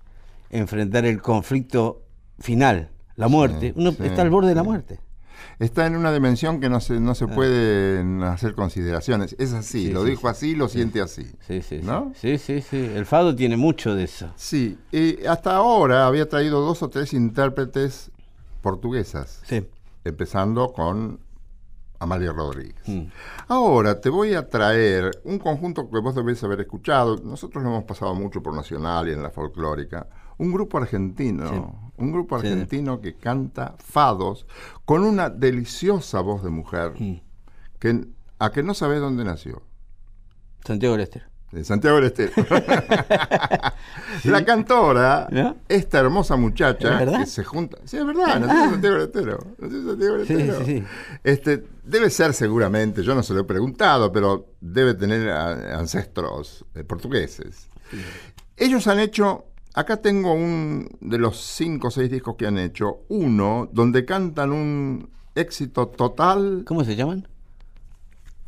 enfrentar 0.51 1.05
el 1.07 1.20
conflicto 1.22 2.03
final, 2.38 2.90
la 3.16 3.29
muerte. 3.29 3.68
Sí, 3.68 3.72
Uno 3.77 3.92
sí, 3.92 3.98
está 4.05 4.22
al 4.22 4.31
borde 4.31 4.51
de 4.51 4.55
la 4.55 4.62
muerte. 4.62 5.01
Está 5.61 5.87
en 5.87 5.96
una 5.96 6.12
dimensión 6.12 6.61
que 6.61 6.68
no 6.68 6.81
se, 6.81 7.01
no 7.01 7.14
se 7.14 7.27
pueden 7.27 8.22
hacer 8.22 8.55
consideraciones. 8.55 9.35
Es 9.38 9.53
así, 9.53 9.79
Ah. 9.79 9.88
Sí, 9.88 9.92
lo 9.92 10.05
dijo 10.05 10.29
así, 10.29 10.55
lo 10.55 10.68
siente 10.68 11.01
así. 11.01 11.27
Sí, 11.46 11.62
sí, 11.62 11.81
¿No? 11.83 12.12
sí. 12.14 12.38
Sí, 12.38 12.61
sí, 12.61 12.66
sí. 12.68 12.77
El 12.94 13.07
fado 13.07 13.35
tiene 13.35 13.57
mucho 13.57 13.94
de 13.94 14.05
eso. 14.05 14.33
Sí, 14.37 14.79
y 14.92 15.24
hasta 15.27 15.57
ahora 15.57 16.07
había 16.07 16.29
traído 16.29 16.61
dos 16.61 16.83
o 16.83 16.88
tres 16.90 17.12
intérpretes 17.12 18.11
portuguesas, 18.62 19.40
Sí. 19.48 19.64
Empezando 20.05 20.73
con 20.73 21.21
Amalia 22.01 22.33
Rodríguez. 22.33 22.83
Mm. 22.87 23.07
Ahora 23.49 24.01
te 24.01 24.09
voy 24.09 24.35
a 24.35 24.49
traer 24.49 25.21
un 25.25 25.39
conjunto 25.39 25.91
que 25.91 25.99
vos 26.01 26.15
debés 26.15 26.43
haber 26.45 26.61
escuchado. 26.61 27.17
Nosotros 27.25 27.63
lo 27.65 27.71
hemos 27.71 27.85
pasado 27.85 28.15
mucho 28.15 28.43
por 28.43 28.55
Nacional 28.55 29.09
y 29.09 29.13
en 29.13 29.23
la 29.23 29.31
folclórica. 29.31 30.07
Un 30.39 30.53
grupo 30.53 30.79
argentino, 30.79 31.49
Sí. 31.51 31.63
un 31.97 32.13
grupo 32.13 32.39
Sí. 32.41 32.47
argentino 32.47 33.01
que 33.01 33.15
canta 33.17 33.75
fados 33.79 34.47
con 34.85 35.03
una 35.03 35.29
deliciosa 35.31 36.21
voz 36.21 36.45
de 36.45 36.51
mujer 36.51 36.93
Mm. 36.99 37.21
que 37.81 38.07
a 38.39 38.51
que 38.53 38.63
no 38.63 38.75
sabés 38.75 39.01
dónde 39.01 39.25
nació. 39.25 39.63
Santiago 40.65 40.95
del 40.95 41.03
Estero. 41.03 41.27
De 41.53 41.65
Santiago 41.65 41.97
del 41.97 42.07
Estero. 42.07 42.33
La 44.25 44.45
cantora, 44.45 45.29
¿No? 45.31 45.57
esta 45.69 45.99
hermosa 46.01 46.37
muchacha 46.37 46.99
que 47.19 47.27
se 47.27 47.45
junta. 47.45 47.79
Sí, 47.85 47.97
es 47.97 48.05
verdad, 48.07 48.39
nació 48.41 48.65
en 48.65 48.71
Santiago 48.71 48.97
del 48.97 49.05
Estero. 49.07 49.39
Nació 49.59 49.79
en 49.79 49.87
Santiago 49.87 50.17
del 50.19 50.27
Sí, 50.27 50.33
Estero. 50.35 50.59
sí, 50.59 50.65
sí. 50.65 50.85
Este, 51.25 51.65
debe 51.85 52.11
ser 52.11 52.35
seguramente, 52.35 53.03
yo 53.03 53.15
no 53.15 53.23
se 53.23 53.33
lo 53.35 53.41
he 53.41 53.45
preguntado, 53.45 54.13
pero 54.13 54.47
debe 54.61 54.95
tener 54.95 55.31
a- 55.31 55.79
ancestros 55.79 56.65
eh, 56.75 56.85
portugueses. 56.85 57.69
Ellos 58.57 58.87
han 58.87 58.99
hecho, 58.99 59.47
acá 59.75 59.97
tengo 59.99 60.33
un 60.35 60.89
de 61.01 61.17
los 61.19 61.39
cinco 61.41 61.89
o 61.89 61.91
seis 61.91 62.11
discos 62.11 62.37
que 62.37 62.47
han 62.47 62.59
hecho, 62.59 63.05
uno 63.09 63.69
donde 63.73 64.05
cantan 64.05 64.53
un 64.53 65.11
éxito 65.35 65.89
total, 65.89 66.65
¿Cómo 66.67 66.85
se 66.85 66.97
llaman? 66.97 67.27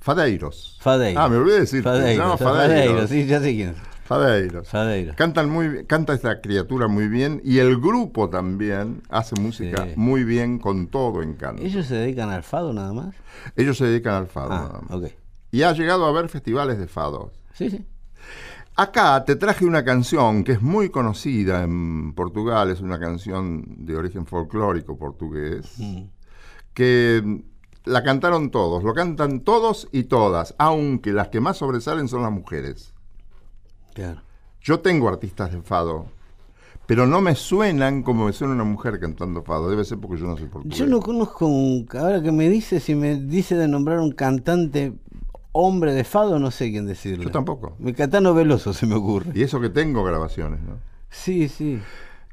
Fadeiros. 0.01 0.79
Fadeiro. 0.81 1.21
Ah, 1.21 1.29
me 1.29 1.37
olvidé 1.37 1.55
de 1.57 1.61
decir. 1.61 1.83
Fadeiro. 1.83 2.09
Se 2.09 2.17
llama 2.17 2.37
Fadeiro, 2.39 2.75
Fadeiros. 2.93 3.11
sí, 3.11 3.27
ya 3.27 3.41
sé 3.41 3.55
quién 3.55 3.69
es. 3.71 3.77
Fadeiros. 4.05 4.69
Fadeiro. 4.69 5.15
Cantan 5.17 5.49
muy 5.51 5.69
bien- 5.69 5.87
canta 5.87 6.15
esta 6.15 6.41
criatura 6.41 6.89
muy 6.89 7.07
bien 7.09 7.41
y 7.45 7.59
el 7.59 7.79
grupo 7.81 8.29
también 8.29 9.03
hace 9.09 9.41
música 9.41 9.85
Sí. 9.85 9.93
muy 9.97 10.25
bien 10.25 10.59
con 10.59 10.89
todo 10.89 11.23
encanto. 11.23 11.63
¿Ellos 11.63 11.87
se 11.87 11.95
dedican 11.95 12.31
al 12.31 12.43
fado 12.43 12.73
nada 12.73 12.93
más? 12.93 13.15
Ellos 13.57 13.77
se 13.79 13.85
dedican 13.85 14.15
al 14.15 14.27
fado. 14.27 14.53
Ah, 14.53 14.69
nada 14.73 14.81
más. 14.89 14.91
ok. 14.91 15.13
Y 15.53 15.63
ha 15.63 15.73
llegado 15.73 16.07
a 16.07 16.09
haber 16.09 16.29
festivales 16.29 16.79
de 16.79 16.87
fados. 16.89 17.33
Sí, 17.55 17.71
sí. 17.71 17.85
Acá 18.77 19.25
te 19.25 19.37
traje 19.37 19.65
una 19.67 19.85
canción 19.85 20.43
que 20.43 20.53
es 20.53 20.63
muy 20.63 20.89
conocida 20.89 21.63
en 21.63 22.15
Portugal, 22.15 22.71
es 22.71 22.81
una 22.81 22.99
canción 22.99 23.65
de 23.85 23.95
origen 23.97 24.25
folclórico 24.27 24.97
portugués, 24.97 25.75
Mm. 25.79 26.03
que 26.73 27.43
la 27.85 28.03
cantaron 28.03 28.51
todos, 28.51 28.83
lo 28.85 28.93
cantan 28.95 29.41
todos 29.41 29.89
y 29.93 30.05
todas, 30.05 30.55
aunque 30.59 31.13
las 31.13 31.29
que 31.29 31.41
más 31.41 31.57
sobresalen 31.59 32.09
son 32.09 32.23
las 32.23 32.33
mujeres. 32.33 32.93
Claro. 33.95 34.23
Yo 34.61 34.81
tengo 34.81 35.09
artistas 35.09 35.53
de 35.53 35.63
fado, 35.63 36.07
pero 36.87 37.07
no 37.07 37.21
me 37.21 37.35
suenan 37.35 38.03
como 38.03 38.27
me 38.27 38.33
suena 38.33 38.55
una 38.55 38.65
mujer 38.65 39.01
cantando 39.01 39.43
fado, 39.43 39.71
debe 39.71 39.85
ser 39.85 39.99
porque 39.99 40.21
yo 40.21 40.27
no 40.27 40.37
soy 40.37 40.47
portugués. 40.49 40.79
Yo 40.79 40.87
no 40.87 41.01
conozco, 41.01 41.47
un- 41.47 41.89
ahora 41.99 42.23
que 42.23 42.33
me 42.33 42.49
dice, 42.49 42.81
si 42.81 42.95
me 42.95 43.17
dice 43.17 43.57
de 43.57 43.69
nombrar 43.69 44.01
un 44.01 44.13
cantante 44.13 44.93
hombre 45.53 45.93
de 45.95 46.05
fado, 46.05 46.39
no 46.39 46.51
sé 46.51 46.71
quién 46.71 46.87
decirle. 46.87 47.25
Yo 47.25 47.31
tampoco. 47.31 47.75
Mi 47.79 47.93
Catano 47.95 48.35
Veloso 48.35 48.73
se 48.73 48.87
me 48.87 48.95
ocurre. 48.95 49.33
Y 49.35 49.43
eso 49.43 49.61
que 49.61 49.71
tengo 49.71 50.05
grabaciones, 50.05 50.61
¿no? 50.63 50.79
Sí, 51.09 51.49
sí. 51.49 51.81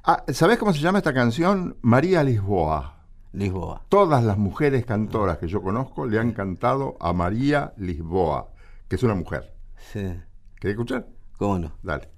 Ah, 0.03 0.23
¿Sabés 0.27 0.57
cómo 0.59 0.71
se 0.73 0.79
llama 0.79 0.99
esta 0.99 1.13
canción? 1.13 1.77
María 1.81 2.23
Lisboa. 2.23 2.96
Lisboa. 3.33 3.83
Todas 3.89 4.23
las 4.23 4.37
mujeres 4.37 4.85
cantoras 4.85 5.37
que 5.37 5.47
yo 5.47 5.61
conozco 5.61 6.05
le 6.05 6.19
han 6.19 6.31
cantado 6.31 6.97
a 6.99 7.13
María 7.13 7.73
Lisboa, 7.77 8.49
que 8.87 8.95
es 8.95 9.03
una 9.03 9.15
mujer. 9.15 9.53
Sí. 9.77 10.13
¿Querés 10.59 10.73
escuchar? 10.73 11.07
¿Cómo 11.37 11.59
no? 11.59 11.71
Dale. 11.83 12.09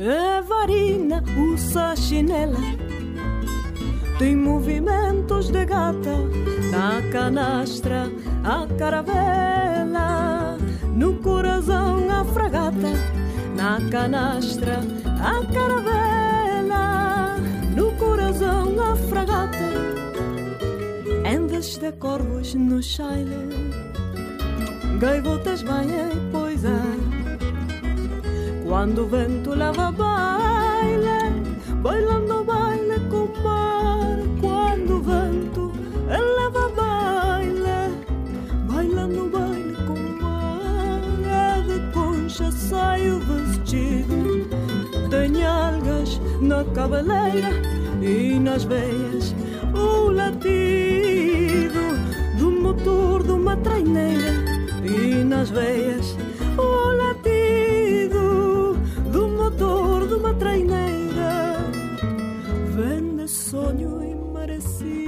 A 0.00 0.40
varina 0.42 1.22
usa 1.36 1.94
chinela, 1.96 2.58
tem 4.18 4.36
movimentos 4.36 5.50
de 5.50 5.64
gata, 5.64 6.16
na 6.70 7.00
canastra 7.12 8.10
a 8.44 8.66
caravela, 8.76 10.58
no 10.94 11.14
coração 11.22 12.10
a 12.10 12.24
fragata, 12.24 12.92
na 13.56 13.78
canastra 13.90 14.80
a 15.20 15.52
caravela, 15.52 17.36
no 17.76 17.92
coração 17.92 18.80
a 18.80 18.96
fragata, 18.96 19.88
vez 21.58 21.76
de 21.76 21.92
corvos 21.92 22.54
no 22.54 22.80
chaile, 22.80 23.72
gaivotas 25.00 25.62
e 25.62 26.30
poisar. 26.30 26.96
Quando 28.64 29.02
o 29.02 29.08
vento 29.08 29.54
leva 29.54 29.90
baile, 29.90 31.42
bailando 31.82 32.27
na 46.40 46.64
cabeleira 46.64 47.50
e 48.00 48.38
nas 48.38 48.64
veias 48.64 49.34
o 49.74 50.10
latido 50.10 51.80
do 52.38 52.50
motor 52.50 53.22
de 53.22 53.32
uma 53.32 53.56
traineira 53.56 54.32
e 54.84 55.24
nas 55.24 55.50
veias 55.50 56.16
o 56.56 56.92
latido 56.96 58.76
do 59.12 59.28
motor 59.28 60.06
de 60.08 60.14
uma 60.14 60.34
traineira. 60.34 61.56
Vende 62.74 63.28
sonho 63.28 64.02
e 64.02 64.14
merecia 64.32 64.98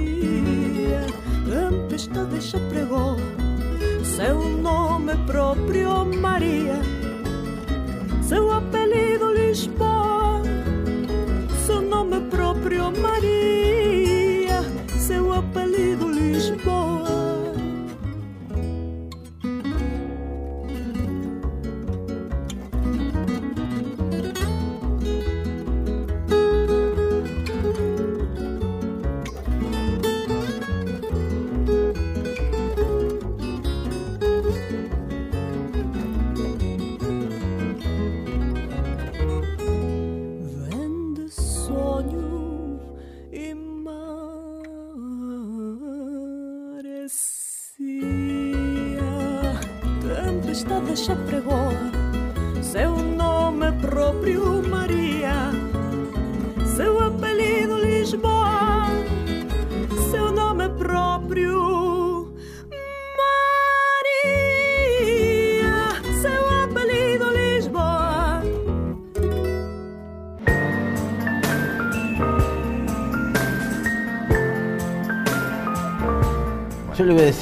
tempestade 1.91 2.39
já 2.41 2.59
pregou 2.69 3.17
seu 4.03 4.39
nome 4.57 5.15
próprio 5.25 6.05
Maria. 6.05 6.79
Seu 8.21 8.51
apelido 8.51 9.33
Lisboa 9.33 9.90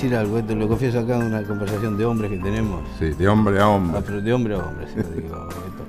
decir 0.02 0.16
algo, 0.16 0.38
esto 0.40 0.56
lo 0.56 0.68
confieso 0.68 1.00
acá 1.00 1.18
en 1.18 1.24
una 1.24 1.44
conversación 1.44 1.98
de 1.98 2.06
hombres 2.06 2.32
que 2.32 2.38
tenemos. 2.38 2.82
Sí, 2.98 3.10
de 3.10 3.28
hombre 3.28 3.60
a 3.60 3.64
Ah, 3.64 3.70
hombre. 3.70 4.02
pero 4.06 4.22
de 4.22 4.34
hombre 4.34 4.56
a 4.56 4.60
hombre, 4.60 4.88
se 4.88 5.04
lo 5.04 5.10
digo. 5.10 5.50
esto. 5.50 5.86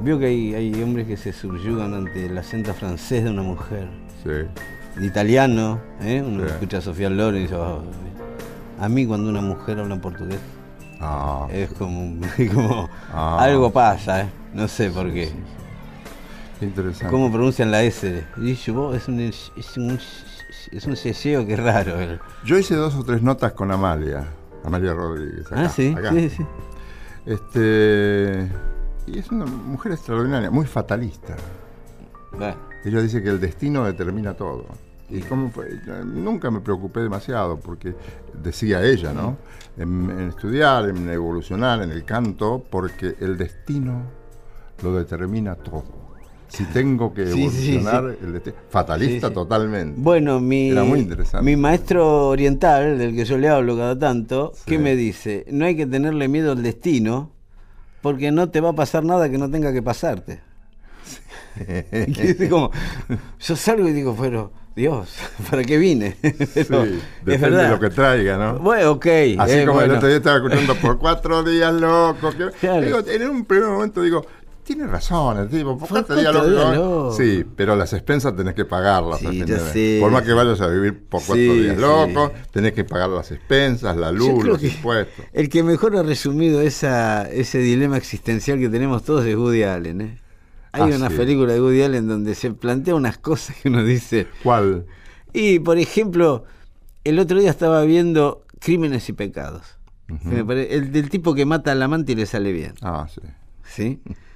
Vio 0.00 0.18
que 0.18 0.26
hay, 0.26 0.54
hay 0.54 0.82
hombres 0.82 1.06
que 1.06 1.16
se 1.16 1.32
subyugan 1.32 1.94
ante 1.94 2.26
el 2.26 2.36
acento 2.36 2.74
francés 2.74 3.22
de 3.24 3.30
una 3.30 3.42
mujer. 3.42 3.86
Sí. 4.24 4.30
De 5.00 5.06
italiano, 5.06 5.78
¿eh? 6.02 6.22
Uno 6.26 6.42
Sí. 6.44 6.50
escucha 6.54 6.78
a 6.78 6.80
Sofía 6.80 7.08
Loren 7.10 7.38
y 7.40 7.42
dice, 7.42 7.54
"Oh". 7.54 7.82
a 8.80 8.88
mí 8.88 9.06
cuando 9.06 9.28
una 9.30 9.42
mujer 9.42 9.78
habla 9.78 9.94
en 9.94 10.00
portugués 10.00 10.38
Ah, 11.02 11.46
es 11.52 11.70
como, 11.74 12.16
como 12.54 12.88
Ah. 13.12 13.38
algo 13.40 13.70
pasa, 13.72 14.22
¿eh? 14.22 14.28
No 14.54 14.66
sé 14.68 14.90
por 14.90 15.12
qué. 15.12 15.30
qué 16.58 16.66
interesante. 16.66 17.10
¿Cómo 17.10 17.30
pronuncian 17.30 17.70
la 17.70 17.82
S? 17.82 18.24
Y 18.38 18.54
yo, 18.54 18.74
"Vos, 18.74 18.96
es 18.96 19.06
un 19.08 19.20
es 19.20 19.50
un 19.78 19.98
es 20.72 20.86
un 20.86 20.96
seseo 20.96 21.46
que 21.46 21.54
es 21.54 21.60
raro. 21.60 21.98
el- 22.00 22.20
Yo 22.44 22.58
hice 22.58 22.74
dos 22.74 22.94
o 22.96 23.04
tres 23.04 23.22
notas 23.22 23.52
con 23.52 23.70
Amalia, 23.70 24.24
Amalia 24.64 24.92
Rodríguez. 24.94 25.46
acá, 25.46 25.62
ah, 25.64 25.68
sí, 25.68 25.94
acá. 25.96 26.10
sí, 26.12 26.30
sí. 26.30 26.46
Este, 27.26 28.48
y 29.06 29.18
es 29.18 29.30
una 29.30 29.46
mujer 29.46 29.92
extraordinaria, 29.92 30.50
muy 30.50 30.66
fatalista. 30.66 31.36
Bueno, 32.36 32.56
Ella 32.84 33.00
dice 33.02 33.22
que 33.22 33.28
el 33.28 33.40
destino 33.40 33.84
determina 33.84 34.34
todo. 34.34 34.64
Y 35.08 35.20
cómo 35.22 35.50
fue, 35.50 35.68
nunca 36.04 36.50
me 36.50 36.60
preocupé 36.60 37.00
demasiado 37.00 37.58
porque 37.58 37.96
decía 38.42 38.82
ella, 38.82 39.12
¿no? 39.12 39.36
En, 39.76 40.08
en 40.10 40.28
estudiar, 40.28 40.88
en 40.88 41.08
evolucionar, 41.10 41.82
en 41.82 41.90
el 41.90 42.04
canto, 42.04 42.64
porque 42.70 43.16
el 43.20 43.36
destino 43.36 44.02
lo 44.82 44.94
determina 44.94 45.56
todo. 45.56 46.09
Si 46.50 46.64
tengo 46.64 47.14
que 47.14 47.26
Sí, 47.26 47.32
sí, 47.48 47.74
evolucionar, 47.76 48.16
el 48.22 48.32
destino. 48.34 48.56
Fatalista 48.68 49.28
Sí, 49.28 49.32
sí. 49.32 49.34
totalmente. 49.34 49.94
Bueno, 50.00 50.40
mi, 50.40 50.70
Era 50.70 50.84
muy 50.84 50.98
interesante. 51.00 51.44
mi 51.44 51.56
maestro 51.56 52.28
oriental, 52.28 52.98
del 52.98 53.14
que 53.16 53.24
yo 53.24 53.38
le 53.38 53.48
hablo 53.48 53.76
cada 53.76 53.98
tanto. 53.98 54.52
¿qué 54.66 54.78
me 54.78 54.96
dice? 54.96 55.46
No 55.50 55.64
hay 55.64 55.76
que 55.76 55.86
tenerle 55.86 56.28
miedo 56.28 56.52
al 56.52 56.62
destino, 56.62 57.30
porque 58.02 58.30
no 58.32 58.50
te 58.50 58.60
va 58.60 58.70
a 58.70 58.74
pasar 58.74 59.04
nada 59.04 59.30
que 59.30 59.38
no 59.38 59.50
tenga 59.50 59.72
que 59.72 59.80
pasarte. 59.82 60.40
Como, 62.50 62.70
yo 63.40 63.56
salgo 63.56 63.88
y 63.88 63.92
digo, 63.92 64.16
pero 64.18 64.52
Dios, 64.76 65.14
¿para 65.50 65.62
qué 65.64 65.76
vine? 65.78 66.16
Pero 66.22 66.84
Sí, 66.84 66.94
es 66.94 67.24
depende 67.24 67.50
verdad. 67.56 67.64
de 67.64 67.68
lo 67.70 67.80
que 67.80 67.90
traiga, 67.90 68.38
¿no? 68.38 68.58
Bueno, 68.60 68.92
ok. 68.92 69.06
Así 69.38 69.54
eh, 69.58 69.64
como 69.66 69.82
el 69.82 69.90
otro 69.90 70.06
día 70.08 70.18
estaba 70.18 70.36
escuchando 70.36 70.74
por 70.76 70.98
cuatro 70.98 71.42
días 71.42 71.72
loco. 71.74 72.30
que- 72.30 72.50
Claro. 72.60 72.86
digo, 72.86 72.98
en 73.06 73.28
un 73.30 73.44
primer 73.44 73.68
momento 73.68 74.00
digo, 74.00 74.24
tiene 74.74 74.86
razón 74.86 75.36
el 75.38 75.48
tipo, 75.48 75.76
por 75.76 75.88
días 75.88 76.32
cuatro 76.32 76.46
loco. 76.48 77.12
Sí, 77.16 77.44
pero 77.56 77.74
las 77.74 77.92
expensas 77.92 78.36
tenés 78.36 78.54
que 78.54 78.64
pagarlas. 78.64 79.18
Sí, 79.18 79.42
ya 79.44 79.58
sé. 79.58 79.98
Por 80.00 80.12
más 80.12 80.22
que 80.22 80.32
vayas 80.32 80.60
a 80.60 80.68
vivir 80.68 80.94
por 81.08 81.20
cuatro 81.20 81.34
Sí, 81.34 81.60
días 81.62 81.74
sí. 81.74 81.80
loco, 81.82 82.32
tenés 82.52 82.72
que 82.72 82.84
pagar 82.84 83.08
las 83.08 83.32
expensas, 83.32 83.96
la 83.96 84.12
luz, 84.12 84.44
los 84.44 84.62
impuestos. 84.62 85.24
El 85.32 85.48
que 85.48 85.64
mejor 85.64 85.96
ha 85.96 86.04
resumido 86.04 86.60
esa, 86.60 87.28
ese 87.30 87.58
dilema 87.58 87.96
existencial 87.96 88.60
que 88.60 88.68
tenemos 88.68 89.02
todos 89.02 89.24
es 89.26 89.34
Woody 89.34 89.64
Allen. 89.64 90.00
¿eh? 90.02 90.18
Hay 90.70 90.82
Ah, 90.92 90.96
una 90.96 91.10
sí. 91.10 91.16
película 91.16 91.52
de 91.52 91.60
Woody 91.60 91.82
Allen 91.82 92.06
donde 92.06 92.36
se 92.36 92.52
plantea 92.52 92.94
unas 92.94 93.18
cosas 93.18 93.56
que 93.60 93.68
uno 93.68 93.82
dice. 93.82 94.28
¿Cuál? 94.44 94.86
Y, 95.32 95.58
por 95.58 95.78
ejemplo, 95.78 96.44
el 97.02 97.18
otro 97.18 97.40
día 97.40 97.50
estaba 97.50 97.82
viendo 97.82 98.44
Crímenes 98.60 99.08
y 99.08 99.14
Pecados. 99.14 99.62
el 100.08 100.92
del 100.92 101.10
tipo 101.10 101.34
que 101.34 101.44
mata 101.44 101.72
al 101.72 101.82
amante 101.82 102.12
y 102.12 102.14
le 102.14 102.26
sale 102.26 102.52
bien. 102.52 102.74
Ah, 102.82 103.08
sí. 103.12 103.20
¿Sí? 103.64 104.00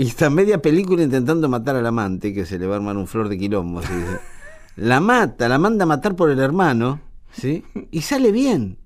Y 0.00 0.06
está 0.06 0.30
media 0.30 0.62
película 0.62 1.02
intentando 1.02 1.48
matar 1.48 1.74
al 1.74 1.84
amante, 1.84 2.32
que 2.32 2.46
se 2.46 2.56
le 2.56 2.68
va 2.68 2.74
a 2.74 2.76
armar 2.76 2.96
un 2.96 3.08
flor 3.08 3.28
de 3.28 3.36
quilombo. 3.36 3.82
¿sí? 3.82 3.88
La 4.76 5.00
mata, 5.00 5.48
la 5.48 5.58
manda 5.58 5.82
a 5.82 5.86
matar 5.86 6.14
por 6.14 6.30
el 6.30 6.38
hermano, 6.38 7.00
¿sí? 7.32 7.64
Y 7.90 8.02
sale 8.02 8.30
bien. 8.30 8.78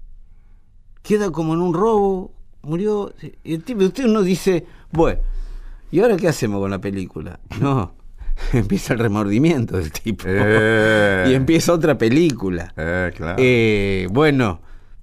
Queda 1.03 1.31
como 1.31 1.53
en 1.53 1.61
un 1.61 1.75
robo, 1.75 2.33
murió. 2.63 3.13
¿sí? 3.21 3.35
Y 3.45 3.53
el 3.53 3.63
tipo, 3.63 3.85
usted 3.85 4.07
uno 4.07 4.23
dice, 4.23 4.65
bueno, 4.91 5.21
¿y 5.91 6.01
ahora 6.01 6.17
qué 6.17 6.29
hacemos 6.29 6.63
con 6.63 6.71
la 6.71 6.81
película? 6.81 7.39
No, 7.61 7.93
empieza 8.55 8.95
el 8.95 9.01
remordimiento 9.01 9.77
del 9.77 9.93
tipo. 9.93 10.25
Eh. 10.27 11.27
Y 11.29 11.35
empieza 11.35 11.75
otra 11.75 11.99
película. 11.99 12.73
Eh, 12.75 13.13
claro. 13.15 13.37
Eh, 13.39 14.09
bueno, 14.11 14.63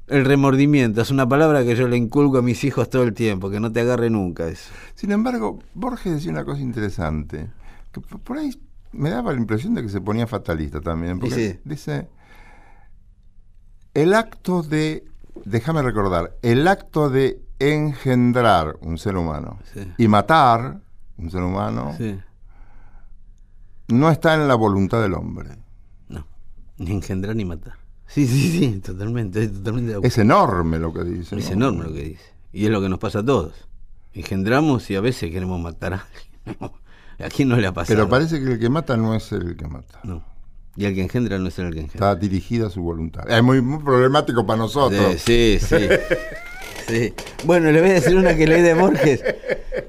el 0.09 0.25
remordimiento 0.25 1.01
es 1.01 1.11
una 1.11 1.27
palabra 1.27 1.63
que 1.63 1.75
yo 1.75 1.87
le 1.87 1.97
inculco 1.97 2.37
a 2.37 2.41
mis 2.41 2.63
hijos 2.63 2.89
todo 2.89 3.03
el 3.03 3.13
tiempo, 3.13 3.49
que 3.49 3.59
no 3.59 3.71
te 3.71 3.79
agarre 3.81 4.09
nunca 4.09 4.47
eso. 4.47 4.69
Sin 4.95 5.11
embargo, 5.11 5.59
Borges 5.73 6.13
decía 6.13 6.31
una 6.31 6.43
cosa 6.45 6.61
interesante, 6.61 7.49
que 7.91 8.01
por 8.01 8.37
ahí 8.37 8.51
me 8.91 9.09
daba 9.09 9.31
la 9.33 9.39
impresión 9.39 9.73
de 9.75 9.83
que 9.83 9.89
se 9.89 10.01
ponía 10.01 10.27
fatalista 10.27 10.81
también, 10.81 11.19
porque 11.19 11.35
sí. 11.53 11.59
dice, 11.63 12.07
el 13.93 14.13
acto 14.13 14.61
de, 14.63 15.03
déjame 15.45 15.81
recordar, 15.81 16.35
el 16.41 16.67
acto 16.67 17.09
de 17.09 17.41
engendrar 17.59 18.77
un 18.81 18.97
ser 18.97 19.17
humano 19.17 19.59
Sí. 19.73 19.91
y 19.97 20.07
matar 20.07 20.79
un 21.17 21.29
ser 21.31 21.41
humano 21.43 21.95
no 23.89 24.09
está 24.09 24.35
en 24.35 24.47
la 24.47 24.55
voluntad 24.55 25.01
del 25.01 25.13
hombre. 25.15 25.49
No, 26.07 26.25
ni 26.77 26.91
engendrar 26.91 27.35
ni 27.35 27.43
matar. 27.43 27.73
Sí, 28.09 28.27
sí, 28.27 28.59
sí, 28.59 28.79
totalmente, 28.79 29.47
totalmente. 29.47 30.07
Es 30.07 30.17
enorme 30.17 30.79
lo 30.79 30.91
que 30.91 31.03
dice. 31.03 31.37
Es 31.37 31.47
¿no? 31.49 31.69
enorme 31.69 31.83
lo 31.85 31.93
que 31.93 32.03
dice. 32.03 32.33
Y 32.51 32.65
es 32.65 32.71
lo 32.71 32.81
que 32.81 32.89
nos 32.89 32.99
pasa 32.99 33.19
a 33.19 33.25
todos. 33.25 33.53
Engendramos 34.13 34.89
y 34.89 34.95
a 34.95 35.01
veces 35.01 35.31
queremos 35.31 35.61
matar 35.61 35.93
a 35.93 36.05
alguien. 36.45 36.71
¿A 37.23 37.29
quién 37.29 37.49
no 37.49 37.57
le 37.57 37.67
ha 37.67 37.73
pasado? 37.73 37.95
Pero 37.95 38.09
parece 38.09 38.39
que 38.39 38.53
el 38.53 38.59
que 38.59 38.69
mata 38.69 38.97
no 38.97 39.15
es 39.15 39.31
el 39.31 39.55
que 39.55 39.67
mata. 39.67 39.99
No. 40.03 40.23
Y 40.75 40.85
el 40.85 40.95
que 40.95 41.01
engendra 41.01 41.37
no 41.37 41.47
es 41.49 41.59
el 41.59 41.73
que 41.73 41.81
engendra. 41.81 42.11
Está 42.11 42.15
dirigida 42.15 42.69
su 42.69 42.81
voluntad. 42.81 43.29
Es 43.29 43.43
muy, 43.43 43.61
muy 43.61 43.83
problemático 43.83 44.45
para 44.45 44.57
nosotros. 44.57 45.21
Sí, 45.21 45.57
sí, 45.59 45.77
sí. 45.79 45.87
Sí. 46.87 47.13
Bueno, 47.43 47.71
le 47.71 47.81
voy 47.81 47.91
a 47.91 47.93
decir 47.93 48.17
una 48.17 48.35
que 48.35 48.47
leí 48.47 48.63
de 48.63 48.73
Borges 48.73 49.23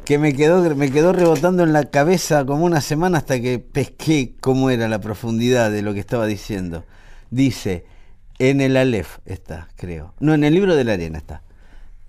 que 0.04 0.18
me 0.18 0.34
quedó, 0.34 0.74
me 0.74 0.90
quedó 0.90 1.12
rebotando 1.12 1.62
en 1.62 1.72
la 1.72 1.84
cabeza 1.84 2.44
como 2.44 2.64
una 2.64 2.80
semana 2.80 3.18
hasta 3.18 3.40
que 3.40 3.58
pesqué 3.58 4.34
cómo 4.40 4.68
era 4.68 4.88
la 4.88 5.00
profundidad 5.00 5.70
de 5.70 5.82
lo 5.82 5.94
que 5.94 6.00
estaba 6.00 6.26
diciendo. 6.26 6.84
Dice, 7.30 7.86
en 8.40 8.60
el 8.60 8.76
Aleph 8.76 9.18
está, 9.26 9.68
creo. 9.76 10.14
No, 10.18 10.34
en 10.34 10.42
el 10.44 10.54
libro 10.54 10.74
de 10.74 10.82
la 10.84 10.94
arena 10.94 11.18
está. 11.18 11.42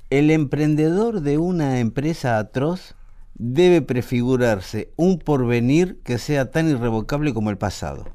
El 0.10 0.32
emprendedor 0.32 1.22
de 1.22 1.38
una 1.38 1.80
empresa 1.80 2.38
atroz 2.39 2.96
debe 3.36 3.82
prefigurarse 3.82 4.91
un 4.96 5.20
porvenir 5.20 6.00
que 6.04 6.17
sea 6.17 6.50
tan 6.52 6.70
irrevocable 6.70 7.34
como 7.34 7.50
el 7.50 7.58
pasado. 7.58 8.06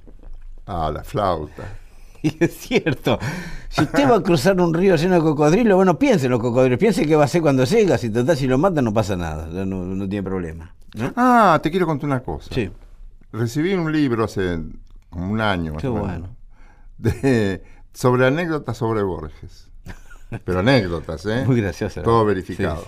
Ah, 0.67 0.91
la 0.93 1.05
flauta. 1.05 1.63
Y 2.23 2.35
es 2.43 2.57
cierto. 2.57 3.19
Si 3.69 3.83
usted 3.83 4.11
va 4.11 4.17
a 4.17 4.23
cruzar 4.23 4.59
un 4.61 4.75
río 4.75 4.97
lleno 4.97 5.15
de 5.15 5.21
cocodrilos, 5.21 5.77
bueno, 5.77 5.97
piense 5.99 6.25
en 6.27 6.33
los 6.33 6.41
cocodrilos. 6.41 6.79
Piense 6.79 7.07
qué 7.07 7.15
va 7.15 7.23
a 7.23 7.25
hacer 7.27 7.41
cuando 7.43 7.63
llega. 7.65 7.99
Si 7.99 8.11
total, 8.11 8.37
si 8.37 8.49
lo 8.49 8.59
mata, 8.59 8.83
no 8.83 8.93
pasa 8.93 9.15
nada. 9.17 9.47
No, 9.47 9.65
no- 9.67 10.09
tiene 10.09 10.25
problema. 10.25 10.75
¿no? 10.95 11.13
Ah, 11.15 11.61
te 11.63 11.71
quiero 11.71 11.87
contar 11.87 12.07
una 12.07 12.21
cosa. 12.21 12.53
Sí. 12.53 12.71
Recibí 13.33 13.75
un 13.75 13.93
libro 13.93 14.25
hace 14.25 14.59
como 15.11 15.31
un 15.31 15.41
año 15.41 15.75
Qué 15.77 15.87
bueno. 15.87 16.35
de, 16.99 17.63
sobre 17.97 18.27
anécdotas 18.27 18.77
sobre 18.77 19.03
Borges. 19.03 19.69
Pero 20.45 20.59
anécdotas, 20.61 21.25
¿eh? 21.27 21.45
Muy 21.47 21.61
graciosa. 21.61 22.03
Todo 22.03 22.25
verificado. 22.25 22.85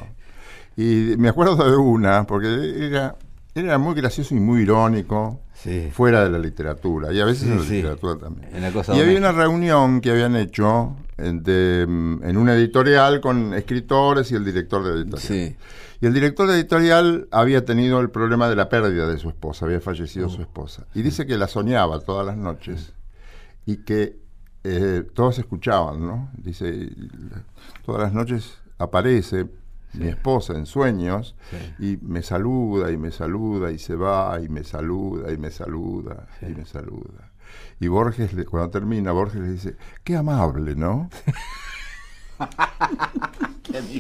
sí. 0.77 1.13
Y 1.13 1.17
me 1.17 1.29
acuerdo 1.29 1.57
de 1.57 1.77
una, 1.77 2.25
porque 2.27 2.87
era, 2.87 3.17
era 3.55 3.79
muy 3.79 3.95
gracioso 3.95 4.35
y 4.35 4.41
muy 4.41 4.63
irónico, 4.63 5.41
Sí. 5.55 5.89
fuera 5.93 6.23
de 6.23 6.31
la 6.31 6.39
literatura, 6.39 7.13
y 7.13 7.21
a 7.21 7.25
veces 7.25 7.49
en 7.49 7.57
la 7.59 7.63
literatura 7.65 8.17
también. 8.17 8.49
En 8.55 8.63
la 8.63 8.71
cosa 8.71 8.95
y 8.95 9.01
había 9.01 9.19
una 9.19 9.33
reunión 9.33 10.01
que 10.01 10.11
habían 10.13 10.37
hecho 10.37 10.95
en, 11.17 11.43
de, 11.43 11.83
en 11.83 12.37
una 12.37 12.55
editorial 12.55 13.21
con 13.21 13.55
escritores 13.55 14.31
y 14.31 14.37
el 14.37 14.45
director 14.45 14.85
de 14.85 14.91
la 14.91 14.97
editorial. 15.03 15.21
Sí. 15.27 15.57
Y 16.01 16.07
el 16.07 16.15
director 16.15 16.47
de 16.49 16.55
editorial 16.55 17.27
había 17.33 17.65
tenido 17.65 17.99
el 17.99 18.11
problema 18.11 18.49
de 18.49 18.55
la 18.55 18.69
pérdida 18.69 19.09
de 19.09 19.19
su 19.19 19.29
esposa, 19.31 19.65
había 19.65 19.81
fallecido 19.81 20.29
Uh. 20.29 20.31
su 20.31 20.43
esposa. 20.43 20.87
Y 20.95 21.03
dice 21.03 21.27
que 21.27 21.37
la 21.39 21.49
soñaba 21.49 21.99
todas 22.01 22.25
las 22.25 22.37
noches 22.37 22.93
y 23.67 23.79
que 23.79 24.17
eh, 24.65 25.05
todos 25.15 25.39
escuchaban, 25.39 26.01
¿no? 26.01 26.31
Dice, 26.37 26.91
todas 27.85 28.03
las 28.03 28.13
noches 28.13 28.59
aparece 28.79 29.47
mi 29.95 30.09
esposa 30.09 30.53
en 30.55 30.67
sueños 30.67 31.35
y 31.79 31.97
me 32.03 32.23
saluda 32.23 32.91
y 32.93 32.97
me 32.99 33.11
saluda 33.11 33.71
y 33.73 33.79
se 33.79 33.95
va 33.97 34.39
y 34.41 34.49
me 34.49 34.63
saluda 34.65 35.33
y 35.33 35.39
me 35.39 35.51
saluda 35.51 36.27
y 36.43 36.55
me 36.55 36.67
saluda. 36.67 37.31
Y 37.81 37.89
Borges, 37.89 38.35
le- 38.35 38.45
cuando 38.45 38.71
termina, 38.71 39.13
Borges 39.13 39.41
le 39.41 39.51
dice, 39.53 39.77
qué 40.05 40.17
amable, 40.17 40.75
¿no? 40.77 41.09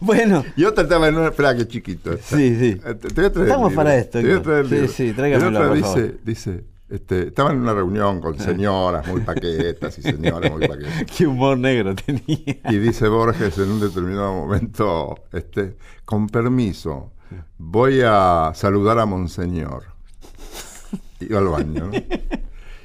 Bueno, 0.00 0.44
Y 0.56 0.64
otra 0.64 0.84
estaba 0.84 1.08
en 1.08 1.16
una. 1.16 1.28
Espera, 1.28 1.56
que 1.56 1.66
chiquito. 1.66 2.12
está. 2.12 2.36
Sí, 2.36 2.54
sí. 2.56 2.80
Te- 3.14 3.30
te 3.30 3.42
Estamos 3.42 3.72
para 3.72 3.96
esto, 3.96 4.18
Te 4.18 4.24
voy 4.24 4.32
a 4.32 4.36
Héctor. 4.36 4.66
traer 4.68 4.82
el 4.82 4.88
Sí, 4.88 5.08
sí, 5.08 5.12
tráigamelo, 5.14 5.58
por 5.68 5.76
dice, 5.76 5.88
favor. 5.88 6.14
dice 6.24 6.64
este, 6.88 7.28
estaba 7.28 7.50
en 7.50 7.58
una 7.58 7.74
reunión 7.74 8.20
con 8.20 8.38
señoras 8.38 9.06
muy 9.06 9.20
paquetas 9.22 9.98
y 9.98 10.02
señoras 10.02 10.50
muy 10.50 10.66
paquetas. 10.66 11.04
qué 11.16 11.26
humor 11.26 11.58
negro 11.58 11.94
tenía. 11.94 12.60
Y 12.68 12.78
dice 12.78 13.08
Borges 13.08 13.58
en 13.58 13.70
un 13.70 13.80
determinado 13.80 14.32
momento, 14.32 15.14
este, 15.32 15.76
con 16.04 16.28
permiso, 16.28 17.12
voy 17.58 18.02
a 18.04 18.52
saludar 18.54 18.98
a 18.98 19.06
Monseñor. 19.06 19.84
Y 21.18 21.28
va 21.28 21.38
al 21.38 21.48
baño. 21.48 21.86
¿no? 21.86 21.92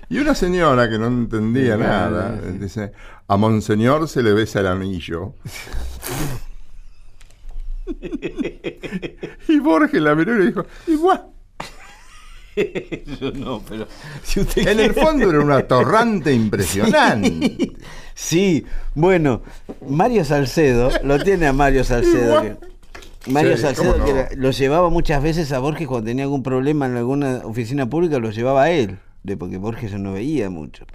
Y 0.08 0.18
una 0.18 0.34
señora 0.36 0.90
que 0.90 0.98
no 0.98 1.08
entendía 1.08 1.76
nada, 1.76 2.32
dice, 2.32 2.94
a 3.28 3.36
Monseñor 3.36 4.08
se 4.08 4.24
le 4.24 4.32
besa 4.32 4.62
el 4.62 4.68
anillo. 4.68 5.36
y 9.50 9.60
Borges 9.60 10.02
la 10.02 10.16
miró 10.16 10.34
y 10.36 10.40
le 10.40 10.46
dijo, 10.46 10.66
bueno, 10.98 11.34
Yo 13.20 13.32
no, 13.32 13.62
pero 13.68 13.88
si 14.24 14.42
usted 14.42 14.68
en 14.68 14.80
el 14.80 14.94
fondo 14.94 15.30
era 15.30 15.40
un 15.40 15.52
atorrante 15.52 16.34
impresionante. 16.34 17.72
Sí, 18.14 18.66
bueno, 18.94 19.42
Mario 19.88 20.26
Salcedo, 20.26 20.90
lo 21.04 21.18
tiene 21.24 21.48
a 21.48 21.54
Mario 21.54 21.84
Salcedo. 21.84 22.42
que- 22.42 22.58
Mario 23.32 23.56
Sí, 23.56 23.62
Salcedo 23.64 24.04
que 24.04 24.12
era- 24.12 24.30
lo 24.36 24.52
llevaba 24.52 24.90
muchas 24.90 25.22
veces 25.24 25.52
a 25.52 25.60
Borges 25.60 25.88
cuando 25.88 26.08
tenía 26.08 26.24
algún 26.26 26.44
problema 26.44 26.88
en 26.88 26.98
alguna 26.98 27.42
oficina 27.46 27.88
pública, 27.90 28.18
lo 28.20 28.32
llevaba 28.32 28.64
a 28.64 28.72
él, 28.72 28.98
de 29.24 29.38
porque 29.38 29.58
Borges 29.58 29.94
no 29.94 30.14
veía 30.14 30.50
mucho. 30.50 30.86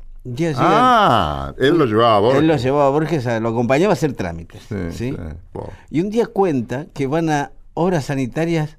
Ah, 0.57 1.55
él 1.59 1.79
lo 1.79 1.87
llevaba 1.87 2.17
a 2.17 2.21
Borges. 2.21 2.41
él 2.41 2.49
lo 2.49 2.57
llevaba 2.57 2.87
a 2.89 2.91
Borges, 2.91 3.27
a- 3.29 3.39
lo 3.41 3.49
acompañaba 3.51 3.93
a 3.93 3.95
hacer 3.95 4.13
trámites. 4.15 4.61
Sí, 4.69 4.75
¿sí? 4.91 5.11
sí, 5.13 5.17
po. 5.53 5.73
Y 5.89 6.01
un 6.01 6.11
día 6.11 6.27
cuenta 6.27 6.87
que 6.93 7.07
van 7.07 7.31
a 7.31 7.53
obras 7.75 8.07
sanitarias, 8.07 8.77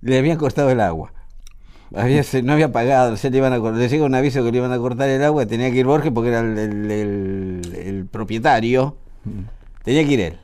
le 0.00 0.18
habían 0.18 0.38
cortado 0.38 0.70
el 0.70 0.80
agua. 0.80 1.12
Había, 1.94 2.22
no 2.44 2.52
había 2.52 2.70
pagado, 2.70 3.16
se 3.16 3.30
le 3.30 3.38
iban 3.38 3.52
a 3.52 3.58
le 3.58 3.88
llega 3.88 4.04
un 4.04 4.14
aviso 4.14 4.44
que 4.44 4.52
le 4.52 4.58
iban 4.58 4.72
a 4.72 4.78
cortar 4.78 5.08
el 5.08 5.22
agua, 5.24 5.44
tenía 5.46 5.70
que 5.72 5.78
ir 5.78 5.86
Borges 5.86 6.12
porque 6.12 6.28
era 6.30 6.40
el, 6.40 6.56
el- 6.56 6.90
el- 6.90 7.74
el 7.74 8.06
propietario, 8.06 8.96
tenía 9.82 10.04
que 10.04 10.12
ir 10.12 10.20
él. 10.20 10.38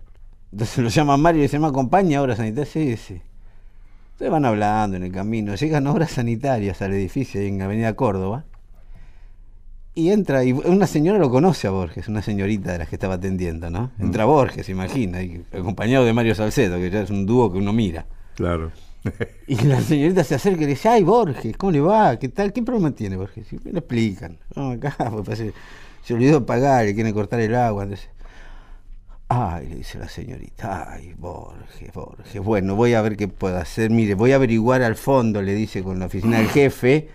Entonces 0.50 0.78
lo 0.78 0.88
llama 0.88 1.16
Mario 1.16 1.38
y 1.38 1.42
le 1.42 1.46
dice, 1.48 1.58
¿me 1.58 1.66
acompaña 1.68 2.18
a 2.18 2.22
obras 2.22 2.38
sanitarias? 2.38 2.68
Sí, 2.70 2.96
sí. 2.96 3.20
Entonces 4.12 4.30
van 4.32 4.44
hablando 4.44 4.96
en 4.96 5.04
el 5.04 5.12
camino, 5.12 5.54
llegan 5.54 5.86
obras 5.86 6.10
sanitarias 6.12 6.80
al 6.82 6.92
edificio 6.94 7.40
en 7.40 7.60
Avenida 7.62 7.94
Córdoba. 7.94 8.44
Y 9.94 10.10
entra, 10.10 10.44
y 10.44 10.52
una 10.52 10.86
señora 10.86 11.18
lo 11.18 11.30
conoce 11.30 11.66
a 11.68 11.70
Borges, 11.70 12.08
una 12.08 12.20
señorita 12.22 12.72
de 12.72 12.78
las 12.78 12.88
que 12.88 12.96
estaba 12.96 13.14
atendiendo, 13.14 13.70
¿no? 13.70 13.92
Entra 13.98 14.24
Borges, 14.26 14.68
imagina, 14.68 15.22
y 15.22 15.42
acompañado 15.52 16.04
de 16.04 16.12
Mario 16.12 16.34
Salcedo, 16.34 16.76
que 16.76 16.90
ya 16.90 17.00
es 17.02 17.08
un 17.10 17.24
dúo 17.24 17.50
que 17.50 17.58
uno 17.58 17.72
mira. 17.72 18.04
Claro. 18.34 18.72
Y 19.46 19.56
la 19.62 19.80
señorita 19.80 20.24
se 20.24 20.34
acerca 20.34 20.62
y 20.62 20.64
le 20.64 20.70
dice, 20.70 20.88
ay 20.88 21.04
Borges, 21.04 21.56
¿cómo 21.56 21.72
le 21.72 21.80
va? 21.80 22.18
¿Qué 22.18 22.28
tal? 22.28 22.52
¿Qué 22.52 22.62
problema 22.62 22.90
tiene 22.90 23.16
Borges? 23.16 23.52
Y 23.52 23.58
me 23.64 23.72
lo 23.72 23.78
explican. 23.78 24.38
Acá 24.54 24.96
pues, 25.24 25.42
se 26.02 26.14
olvidó 26.14 26.44
pagar, 26.44 26.84
le 26.84 26.94
quieren 26.94 27.12
cortar 27.12 27.40
el 27.40 27.54
agua. 27.54 27.84
Entonces, 27.84 28.08
ay, 29.28 29.68
le 29.68 29.76
dice 29.76 29.98
la 29.98 30.08
señorita, 30.08 30.90
ay, 30.92 31.14
Borges, 31.16 31.92
Borges. 31.92 32.42
Bueno, 32.42 32.74
voy 32.74 32.94
a 32.94 33.02
ver 33.02 33.16
qué 33.16 33.28
puedo 33.28 33.56
hacer. 33.56 33.90
Mire, 33.90 34.14
voy 34.14 34.32
a 34.32 34.36
averiguar 34.36 34.82
al 34.82 34.96
fondo, 34.96 35.42
le 35.42 35.54
dice 35.54 35.82
con 35.82 35.98
la 35.98 36.06
oficina 36.06 36.38
del 36.38 36.48
jefe, 36.48 37.08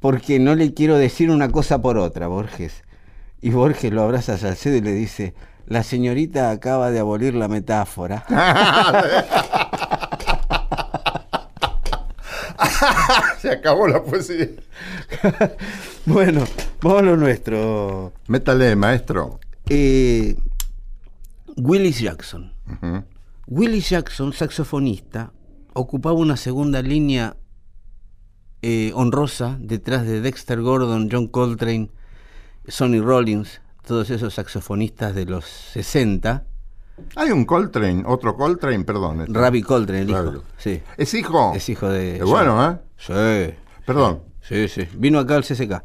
porque 0.00 0.38
no 0.38 0.54
le 0.54 0.74
quiero 0.74 0.96
decir 0.96 1.30
una 1.30 1.50
cosa 1.50 1.80
por 1.80 1.98
otra, 1.98 2.26
Borges. 2.28 2.84
Y 3.40 3.50
Borges 3.50 3.92
lo 3.92 4.02
abraza 4.02 4.34
a 4.34 4.38
Salcedo 4.38 4.76
y 4.76 4.80
le 4.80 4.92
dice, 4.92 5.34
la 5.66 5.82
señorita 5.82 6.50
acaba 6.50 6.90
de 6.90 6.98
abolir 6.98 7.34
la 7.34 7.48
metáfora. 7.48 8.24
Se 13.40 13.50
acabó 13.50 13.86
la 13.86 14.02
poesía. 14.02 14.48
bueno, 16.06 16.44
vamos 16.82 16.98
a 16.98 17.04
lo 17.04 17.16
nuestro. 17.16 18.12
Métale, 18.26 18.76
maestro. 18.76 19.40
Eh, 19.68 20.36
Willis 21.56 22.00
Jackson. 22.00 22.52
Willis 23.46 23.90
Jackson, 23.90 24.32
saxofonista, 24.32 25.32
ocupaba 25.72 26.14
una 26.14 26.36
segunda 26.36 26.82
línea 26.82 27.36
eh, 28.62 28.92
honrosa 28.94 29.56
detrás 29.60 30.04
de 30.04 30.20
Dexter 30.20 30.60
Gordon, 30.60 31.08
John 31.10 31.28
Coltrane, 31.28 31.90
Sonny 32.66 33.00
Rollins, 33.00 33.60
todos 33.86 34.10
esos 34.10 34.34
saxofonistas 34.34 35.14
de 35.14 35.24
los 35.24 35.44
60. 35.44 36.44
Hay 37.16 37.30
un 37.30 37.44
Coltrane, 37.44 38.02
otro 38.06 38.36
Coltrane, 38.36 38.84
perdón. 38.84 39.20
este. 39.22 39.32
Ravi 39.32 39.62
Coltrane, 39.62 40.02
el 40.02 40.10
hijo. 40.10 40.42
Sí, 40.56 40.80
¿Es 40.96 41.14
hijo? 41.14 41.52
es 41.54 41.68
hijo 41.68 41.88
de. 41.88 42.16
Es 42.16 42.24
bueno, 42.24 42.70
¿eh? 42.70 42.76
Sí, 42.96 43.54
Perdón. 43.86 44.20
sí, 44.42 44.68
sí. 44.68 44.82
Vino 44.94 45.18
acá 45.18 45.36
al 45.36 45.44
CCK. 45.44 45.82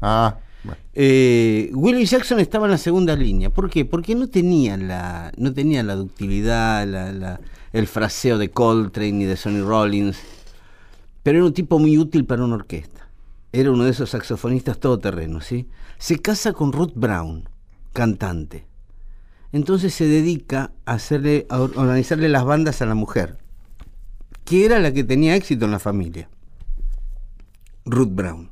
Ah, 0.00 0.36
bueno. 0.64 0.78
Eh, 0.94 1.70
Willie 1.74 2.04
Jackson 2.06 2.40
estaba 2.40 2.66
en 2.66 2.72
la 2.72 2.78
segunda 2.78 3.14
línea. 3.16 3.50
¿Por 3.50 3.68
qué? 3.70 3.84
Porque 3.84 4.14
no 4.14 4.28
tenía 4.28 4.76
la, 4.76 5.32
no 5.36 5.52
tenía 5.52 5.82
la 5.82 5.94
ductilidad, 5.94 6.86
la- 6.86 7.12
la- 7.12 7.40
el 7.72 7.86
fraseo 7.86 8.38
de 8.38 8.50
Coltrane 8.50 9.12
ni 9.12 9.24
de 9.24 9.36
Sonny 9.36 9.60
Rollins. 9.60 10.18
Pero 11.22 11.38
era 11.38 11.46
un 11.46 11.54
tipo 11.54 11.78
muy 11.78 11.96
útil 11.98 12.24
para 12.26 12.44
una 12.44 12.54
orquesta. 12.56 13.08
Era 13.52 13.70
uno 13.70 13.84
de 13.84 13.90
esos 13.90 14.10
saxofonistas 14.10 14.78
todoterrenos, 14.78 15.44
¿sí? 15.46 15.68
Se 15.98 16.18
casa 16.20 16.52
con 16.52 16.72
Ruth 16.72 16.92
Brown, 16.94 17.48
cantante. 17.92 18.66
Entonces 19.54 19.94
se 19.94 20.08
dedica 20.08 20.72
a 20.84 20.94
hacerle, 20.94 21.46
a 21.48 21.60
or- 21.60 21.70
organizarle 21.76 22.28
las 22.28 22.44
bandas 22.44 22.82
a 22.82 22.86
la 22.86 22.96
mujer, 22.96 23.38
que 24.44 24.66
era 24.66 24.80
la 24.80 24.92
que 24.92 25.04
tenía 25.04 25.36
éxito 25.36 25.64
en 25.64 25.70
la 25.70 25.78
familia. 25.78 26.28
Ruth 27.84 28.10
Brown. 28.10 28.50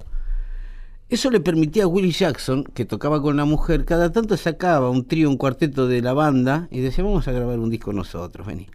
Eso 1.08 1.28
le 1.32 1.40
permitía 1.40 1.82
a 1.84 1.86
Willie 1.88 2.12
Jackson, 2.12 2.62
que 2.62 2.84
tocaba 2.84 3.20
con 3.20 3.36
la 3.36 3.44
mujer, 3.44 3.84
cada 3.84 4.12
tanto 4.12 4.36
sacaba 4.36 4.90
un 4.90 5.04
trío, 5.04 5.28
un 5.28 5.38
cuarteto 5.38 5.88
de 5.88 6.02
la 6.02 6.12
banda 6.12 6.68
y 6.70 6.78
decía, 6.78 7.02
vamos 7.02 7.26
a 7.26 7.32
grabar 7.32 7.58
un 7.58 7.68
disco 7.68 7.92
nosotros, 7.92 8.46
vení. 8.46 8.68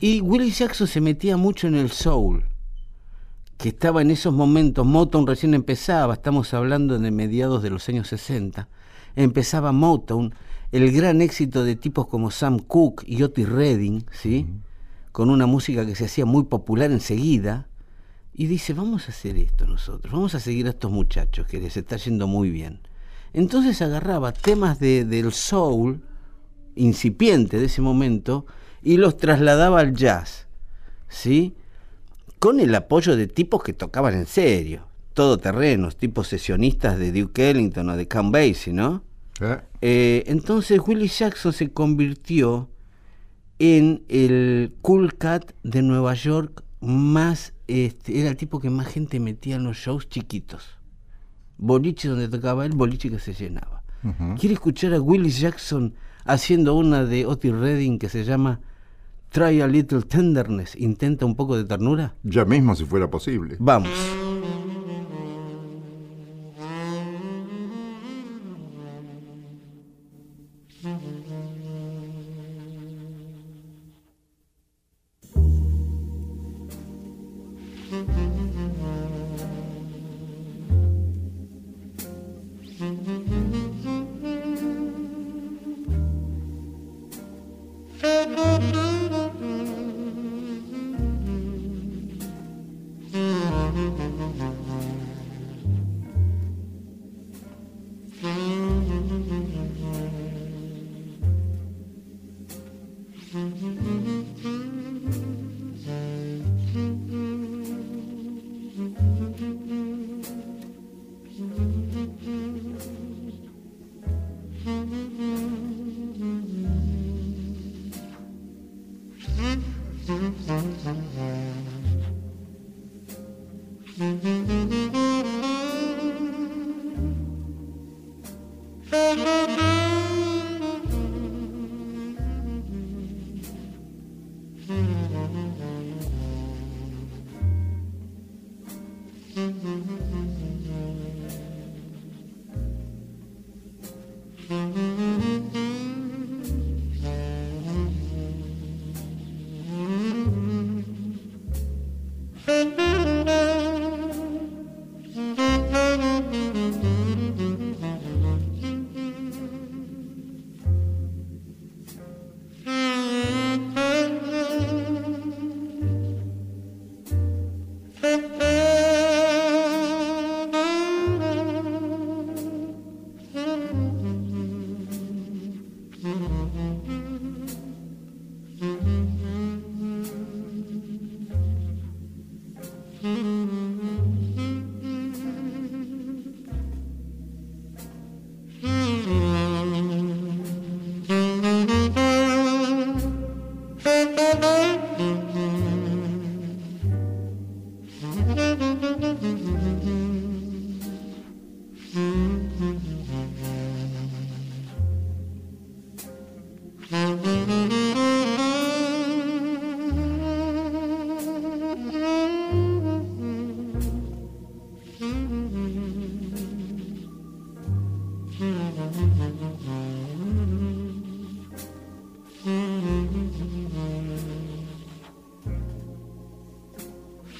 Y 0.00 0.20
Willie 0.22 0.50
Jackson 0.50 0.88
se 0.88 1.00
metía 1.00 1.36
mucho 1.36 1.68
en 1.68 1.76
el 1.76 1.92
soul, 1.92 2.46
que 3.58 3.68
estaba 3.68 4.02
en 4.02 4.10
esos 4.10 4.34
momentos, 4.34 4.84
Motown 4.84 5.24
recién 5.28 5.54
empezaba, 5.54 6.14
estamos 6.14 6.52
hablando 6.52 6.98
de 6.98 7.12
mediados 7.12 7.62
de 7.62 7.70
los 7.70 7.88
años 7.88 8.08
60, 8.08 8.66
empezaba 9.14 9.70
Motown, 9.70 10.34
el 10.72 10.92
gran 10.92 11.20
éxito 11.20 11.64
de 11.64 11.76
tipos 11.76 12.06
como 12.06 12.30
Sam 12.30 12.58
Cooke 12.60 13.04
y 13.06 13.22
Otis 13.22 13.48
Redding, 13.48 14.04
¿sí? 14.12 14.46
con 15.12 15.28
una 15.30 15.46
música 15.46 15.84
que 15.84 15.94
se 15.96 16.04
hacía 16.04 16.24
muy 16.24 16.44
popular 16.44 16.90
enseguida, 16.92 17.66
y 18.32 18.46
dice, 18.46 18.72
vamos 18.72 19.08
a 19.08 19.10
hacer 19.10 19.36
esto 19.36 19.66
nosotros, 19.66 20.12
vamos 20.12 20.34
a 20.34 20.40
seguir 20.40 20.66
a 20.66 20.70
estos 20.70 20.90
muchachos 20.90 21.46
que 21.46 21.58
les 21.58 21.76
está 21.76 21.96
yendo 21.96 22.26
muy 22.28 22.50
bien. 22.50 22.78
Entonces 23.32 23.82
agarraba 23.82 24.32
temas 24.32 24.78
de- 24.78 25.04
del 25.04 25.32
soul 25.32 26.00
incipiente 26.76 27.58
de 27.58 27.66
ese 27.66 27.82
momento 27.82 28.46
y 28.82 28.96
los 28.96 29.16
trasladaba 29.16 29.80
al 29.80 29.94
jazz, 29.94 30.46
¿sí? 31.08 31.54
Con 32.38 32.60
el 32.60 32.74
apoyo 32.74 33.16
de 33.16 33.26
tipos 33.26 33.62
que 33.62 33.72
tocaban 33.72 34.14
en 34.14 34.26
serio, 34.26 34.86
todoterrenos, 35.12 35.96
tipos 35.96 36.28
sesionistas 36.28 36.98
de 36.98 37.12
Duke 37.12 37.50
Ellington 37.50 37.90
o 37.90 37.96
de 37.96 38.08
Count 38.08 38.32
Basie, 38.32 38.72
¿no? 38.72 39.02
¿Eh? 39.40 39.60
Eh, 39.80 40.24
entonces 40.26 40.80
Willie 40.86 41.08
Jackson 41.08 41.52
se 41.52 41.72
convirtió 41.72 42.70
en 43.58 44.04
el 44.08 44.74
cool 44.82 45.16
cat 45.16 45.52
de 45.62 45.82
Nueva 45.82 46.14
York 46.14 46.64
más, 46.80 47.52
este, 47.66 48.18
era 48.20 48.30
el 48.30 48.36
tipo 48.36 48.58
que 48.60 48.70
más 48.70 48.86
gente 48.86 49.20
metía 49.20 49.56
en 49.56 49.64
los 49.64 49.76
shows 49.76 50.08
chiquitos. 50.08 50.78
Boliche 51.58 52.08
donde 52.08 52.28
tocaba 52.28 52.64
él, 52.64 52.72
boliche 52.72 53.10
que 53.10 53.18
se 53.18 53.34
llenaba. 53.34 53.82
¿Quiere 54.38 54.54
escuchar 54.54 54.94
a 54.94 55.00
Willie 55.00 55.30
Jackson 55.30 55.94
haciendo 56.24 56.74
una 56.74 57.04
de 57.04 57.26
Otis 57.26 57.52
Redding 57.52 57.98
que 57.98 58.08
se 58.08 58.24
llama 58.24 58.60
Try 59.28 59.60
a 59.60 59.66
Little 59.66 60.00
Tenderness? 60.02 60.74
Intenta 60.74 61.26
un 61.26 61.36
poco 61.36 61.58
de 61.58 61.64
ternura. 61.64 62.14
Ya 62.22 62.46
mismo, 62.46 62.74
si 62.74 62.86
fuera 62.86 63.10
posible. 63.10 63.56
Vamos. 63.58 63.90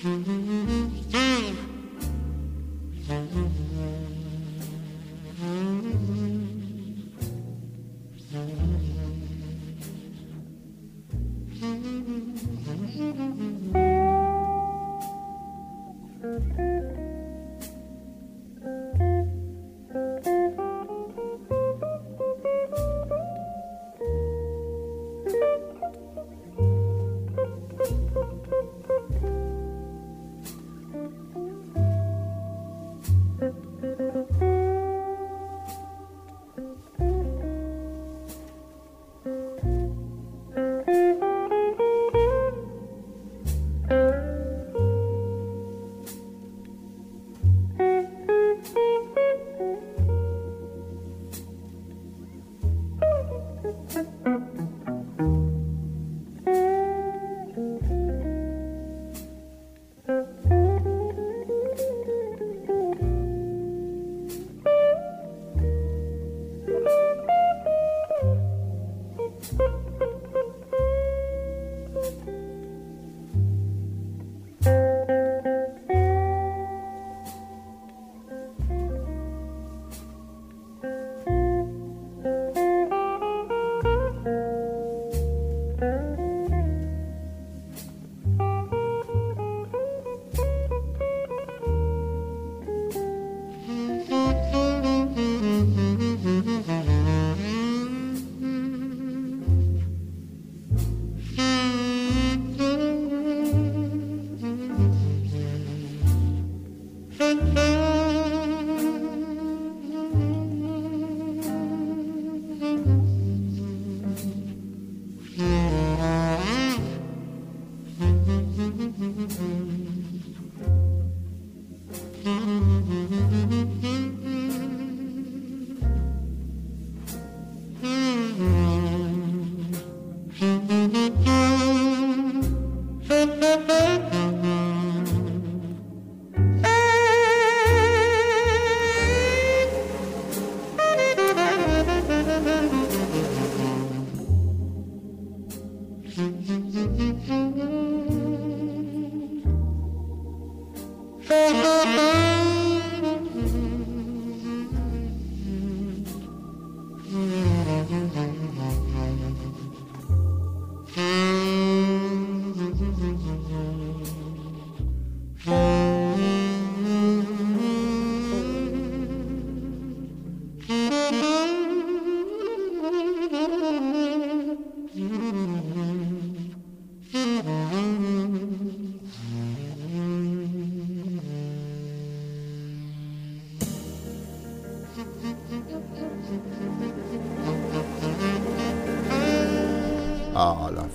Ah, 0.03 1.80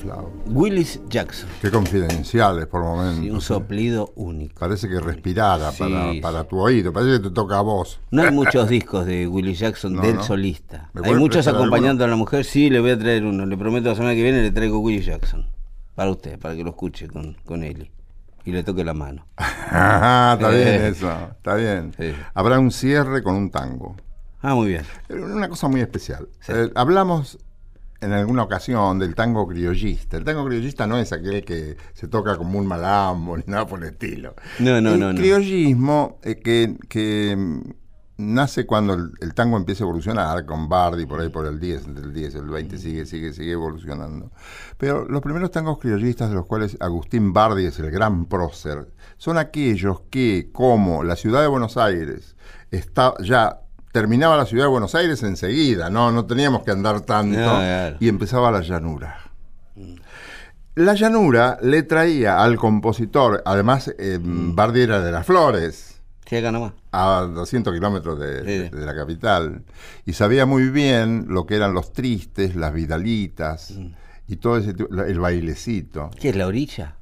flauta. 0.06 0.32
Willis 0.48 1.00
Jackson. 1.10 1.50
Qué 1.62 1.70
confidenciales 1.72 2.68
por 2.68 2.82
momentos. 2.84 3.20
Sí, 3.20 3.30
un 3.30 3.42
soplido 3.42 4.12
único. 4.16 4.60
Parece 4.60 4.88
que 4.88 5.00
respirara 5.00 5.72
Sí, 5.72 5.80
para, 5.80 6.12
sí. 6.12 6.20
para 6.22 6.44
tu 6.46 6.60
oído, 6.60 6.94
parece 6.94 7.18
que 7.22 7.30
te 7.30 7.34
toca 7.34 7.58
a 7.58 7.62
vos. 7.62 8.00
No 8.12 8.22
hay 8.24 8.32
muchos 8.32 8.70
discos 8.70 9.06
de 9.06 9.28
Willis 9.28 9.60
Jackson 9.60 9.94
No, 9.94 10.02
del 10.02 10.16
no. 10.16 10.24
solista. 10.24 10.90
¿Me 10.94 11.08
Hay 11.08 11.16
muchos 11.16 11.48
acompañando 11.48 12.06
a 12.06 12.08
la 12.08 12.16
mujer. 12.16 12.46
Sí, 12.46 12.70
le 12.70 12.80
voy 12.80 12.92
a 12.92 13.00
traer 13.00 13.24
uno. 13.26 13.46
Le 13.46 13.58
prometo 13.58 13.90
la 13.90 13.96
semana 13.96 14.14
que 14.16 14.24
viene 14.24 14.42
le 14.42 14.52
traigo 14.52 14.80
Willis 14.80 15.06
Jackson. 15.06 15.46
Para 15.96 16.12
usted, 16.12 16.38
para 16.40 16.56
que 16.56 16.64
lo 16.64 16.72
escuche 16.72 17.08
con, 17.08 17.36
con 17.46 17.64
Eli. 17.64 17.90
y 18.44 18.52
le 18.52 18.64
toque 18.64 18.84
la 18.84 18.94
mano. 18.94 19.26
Ajá, 19.38 20.34
está 20.40 20.50
bien 20.50 20.68
Eh. 20.68 20.88
eso, 20.90 21.12
está 21.32 21.56
bien. 21.56 21.92
Sí. 21.98 22.14
Habrá 22.34 22.60
un 22.60 22.72
cierre 22.72 23.24
con 23.24 23.36
un 23.36 23.50
tango. 23.50 23.96
Ah, 24.42 24.54
muy 24.54 24.68
bien. 24.68 24.84
Una 25.10 25.50
cosa 25.50 25.68
muy 25.68 25.82
especial. 25.82 26.28
Sí. 26.42 26.52
Eh, 26.54 26.70
hablamos 26.76 27.40
en 28.06 28.14
alguna 28.14 28.44
ocasión 28.44 29.00
del 29.00 29.16
tango 29.16 29.48
criollista. 29.48 30.18
El 30.18 30.24
tango 30.24 30.46
criollista 30.46 30.88
no 30.88 30.98
es 30.98 31.12
aquel 31.12 31.44
que 31.44 31.76
se 31.94 32.08
toca 32.08 32.38
como 32.38 32.60
un 32.60 32.68
malambo 32.68 33.38
ni 33.38 33.44
nada 33.48 33.68
por 33.68 33.82
el 33.84 33.90
estilo. 33.90 34.36
No, 34.60 34.80
no, 34.80 34.94
el 34.94 35.00
no, 35.00 35.14
no. 35.14 35.20
criollismo 35.20 36.20
eh, 36.24 36.40
que, 36.40 36.78
que, 36.88 37.36
nace 38.18 38.66
cuando 38.66 38.94
el, 38.94 39.12
el 39.20 39.34
tango 39.34 39.58
empieza 39.58 39.84
a 39.84 39.86
evolucionar 39.86 40.46
con 40.46 40.70
Bardi 40.70 41.06
por 41.06 41.20
ahí 41.20 41.30
por 41.30 41.46
el 41.48 41.60
10, 41.60 41.88
entre 41.88 42.06
el 42.06 42.14
10 42.14 42.36
y 42.36 42.38
el 42.38 42.46
20 42.46 42.78
sigue, 42.78 43.06
sigue, 43.06 43.34
sigue 43.34 43.52
evolucionando. 43.52 44.32
Pero 44.78 45.06
los 45.06 45.22
primeros 45.22 45.52
tangos 45.52 45.80
criollistas 45.80 46.30
de 46.30 46.36
los 46.36 46.46
cuales 46.46 46.78
Agustín 46.80 47.34
Bardi 47.34 47.66
es 47.66 47.80
el 47.80 47.92
gran 47.92 48.26
prócer, 48.28 48.94
son 49.18 49.38
aquellos 49.38 50.02
que, 50.10 50.50
como 50.54 51.04
la 51.04 51.16
ciudad 51.16 51.42
de 51.42 51.48
Buenos 51.48 51.76
Aires 51.78 52.36
está 52.72 53.14
ya 53.22 53.65
terminaba 53.96 54.36
la 54.36 54.46
ciudad 54.46 54.66
de 54.66 54.70
Buenos 54.72 54.94
Aires 54.94 55.24
enseguida, 55.24 55.90
no, 55.90 56.12
no 56.12 56.26
teníamos 56.26 56.64
que 56.64 56.72
andar 56.72 57.00
tanto, 57.00 57.40
No, 57.40 57.46
claro. 57.46 57.96
y 58.02 58.10
empezaba 58.10 58.52
la 58.52 58.60
llanura. 58.60 59.22
La 60.76 60.96
llanura 60.96 61.58
le 61.62 61.84
traía 61.84 62.44
al 62.44 62.58
compositor, 62.58 63.42
además 63.46 63.96
eh, 63.98 64.20
Bardi 64.22 64.82
era 64.82 65.00
de 65.02 65.14
las 65.14 65.26
Flores, 65.26 66.02
Sí, 66.26 66.36
acá 66.36 66.52
nomás. 66.52 66.74
a 66.92 67.22
200 67.34 67.74
kilómetros 67.74 68.20
de, 68.20 68.40
Sí. 68.70 68.76
de 68.76 68.86
la 68.86 68.94
capital, 68.94 69.64
y 70.06 70.12
sabía 70.12 70.46
muy 70.46 70.68
bien 70.70 71.28
lo 71.30 71.46
que 71.46 71.56
eran 71.56 71.74
los 71.74 71.94
tristes, 71.94 72.54
las 72.58 72.74
vidalitas, 72.74 73.72
Mm. 73.72 73.94
y 74.28 74.36
todo 74.36 74.58
ese 74.58 74.74
tipo- 74.74 74.94
el 75.04 75.20
bailecito. 75.22 76.12
¿Qué 76.20 76.30
es 76.30 76.36
la 76.36 76.48
orilla? 76.48 76.96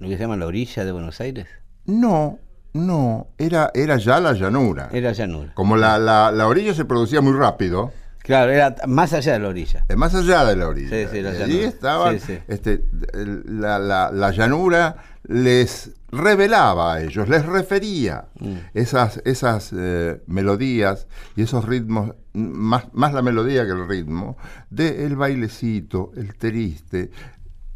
¿Lo 0.00 0.08
que 0.08 0.16
se 0.16 0.22
llama 0.22 0.36
la 0.36 0.46
orilla 0.46 0.84
de 0.84 0.90
Buenos 0.90 1.20
Aires? 1.20 1.46
No, 1.86 2.40
no, 2.74 3.28
era, 3.38 3.70
era 3.74 3.96
ya 3.96 4.20
la 4.20 4.32
llanura. 4.34 4.88
Era 4.92 5.12
llanura. 5.12 5.52
Como 5.54 5.76
la, 5.76 5.98
la, 5.98 6.30
la 6.32 6.46
orilla 6.46 6.74
se 6.74 6.84
producía 6.84 7.20
muy 7.20 7.32
rápido, 7.32 7.92
Claro, 8.18 8.52
era 8.52 8.74
más 8.86 9.12
allá 9.12 9.34
de 9.34 9.38
la 9.38 9.48
orilla. 9.48 9.84
eh, 9.86 9.96
más 9.96 10.14
allá 10.14 10.46
de 10.46 10.56
la 10.56 10.66
orilla. 10.68 10.88
Sí, 10.88 11.06
sí, 11.12 11.20
la 11.20 11.32
Y 11.34 11.42
allí 11.42 11.52
llanura. 11.52 11.68
estaban, 11.68 12.20
Sí, 12.20 12.26
sí. 12.26 12.38
este, 12.48 12.84
la, 13.12 13.78
la- 13.78 14.10
la 14.10 14.30
llanura 14.30 14.96
les 15.24 15.90
revelaba 16.10 16.94
a 16.94 17.02
ellos, 17.02 17.28
les 17.28 17.44
refería 17.44 18.24
Mm. 18.40 18.54
esas, 18.72 19.20
esas 19.26 19.72
eh, 19.76 20.22
melodías 20.26 21.06
y 21.36 21.42
esos 21.42 21.66
ritmos, 21.66 22.14
más, 22.32 22.86
más 22.94 23.12
la 23.12 23.20
melodía 23.20 23.64
que 23.66 23.72
el 23.72 23.86
ritmo, 23.86 24.38
del 24.70 25.16
bailecito, 25.16 26.10
el 26.16 26.34
triste, 26.36 27.10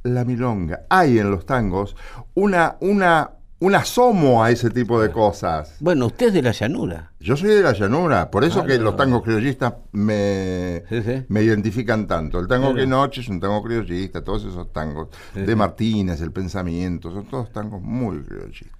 la 0.05 0.25
milonga. 0.25 0.87
Hay 0.89 1.19
en 1.19 1.31
los 1.31 1.45
tangos 1.45 1.95
una, 2.33 2.77
una, 2.81 3.33
un 3.61 3.75
asomo 3.75 4.43
a 4.45 4.51
ese 4.53 4.71
tipo 4.71 5.01
de 5.01 5.11
cosas. 5.11 5.75
Bueno, 5.81 6.07
usted 6.07 6.29
es 6.29 6.33
de 6.35 6.43
la 6.43 6.53
llanura. 6.53 7.11
Yo 7.19 7.37
soy 7.37 7.51
de 7.51 7.63
la 7.63 7.73
llanura, 7.73 8.31
por 8.31 8.45
eso 8.45 8.61
que 8.63 8.75
Claro. 8.75 8.85
los 8.85 8.97
tangos 8.97 9.23
criollistas 9.25 9.75
me, 9.93 10.85
Sí, 10.89 11.03
sí. 11.03 11.25
me 11.29 11.43
identifican 11.43 12.07
tanto. 12.07 12.39
El 12.39 12.47
tango 12.47 12.67
Claro. 12.69 12.77
que 12.81 12.87
noche 12.87 13.21
es 13.21 13.29
un 13.29 13.41
tango 13.41 13.61
criollista, 13.63 14.23
todos 14.23 14.45
esos 14.45 14.73
tangos 14.73 15.09
Sí, 15.35 15.41
de. 15.43 15.57
Martínez, 15.57 16.21
el 16.21 16.31
pensamiento, 16.31 17.11
son 17.13 17.27
todos 17.27 17.53
tangos 17.53 17.83
muy 17.83 18.23
criollistas. 18.23 18.77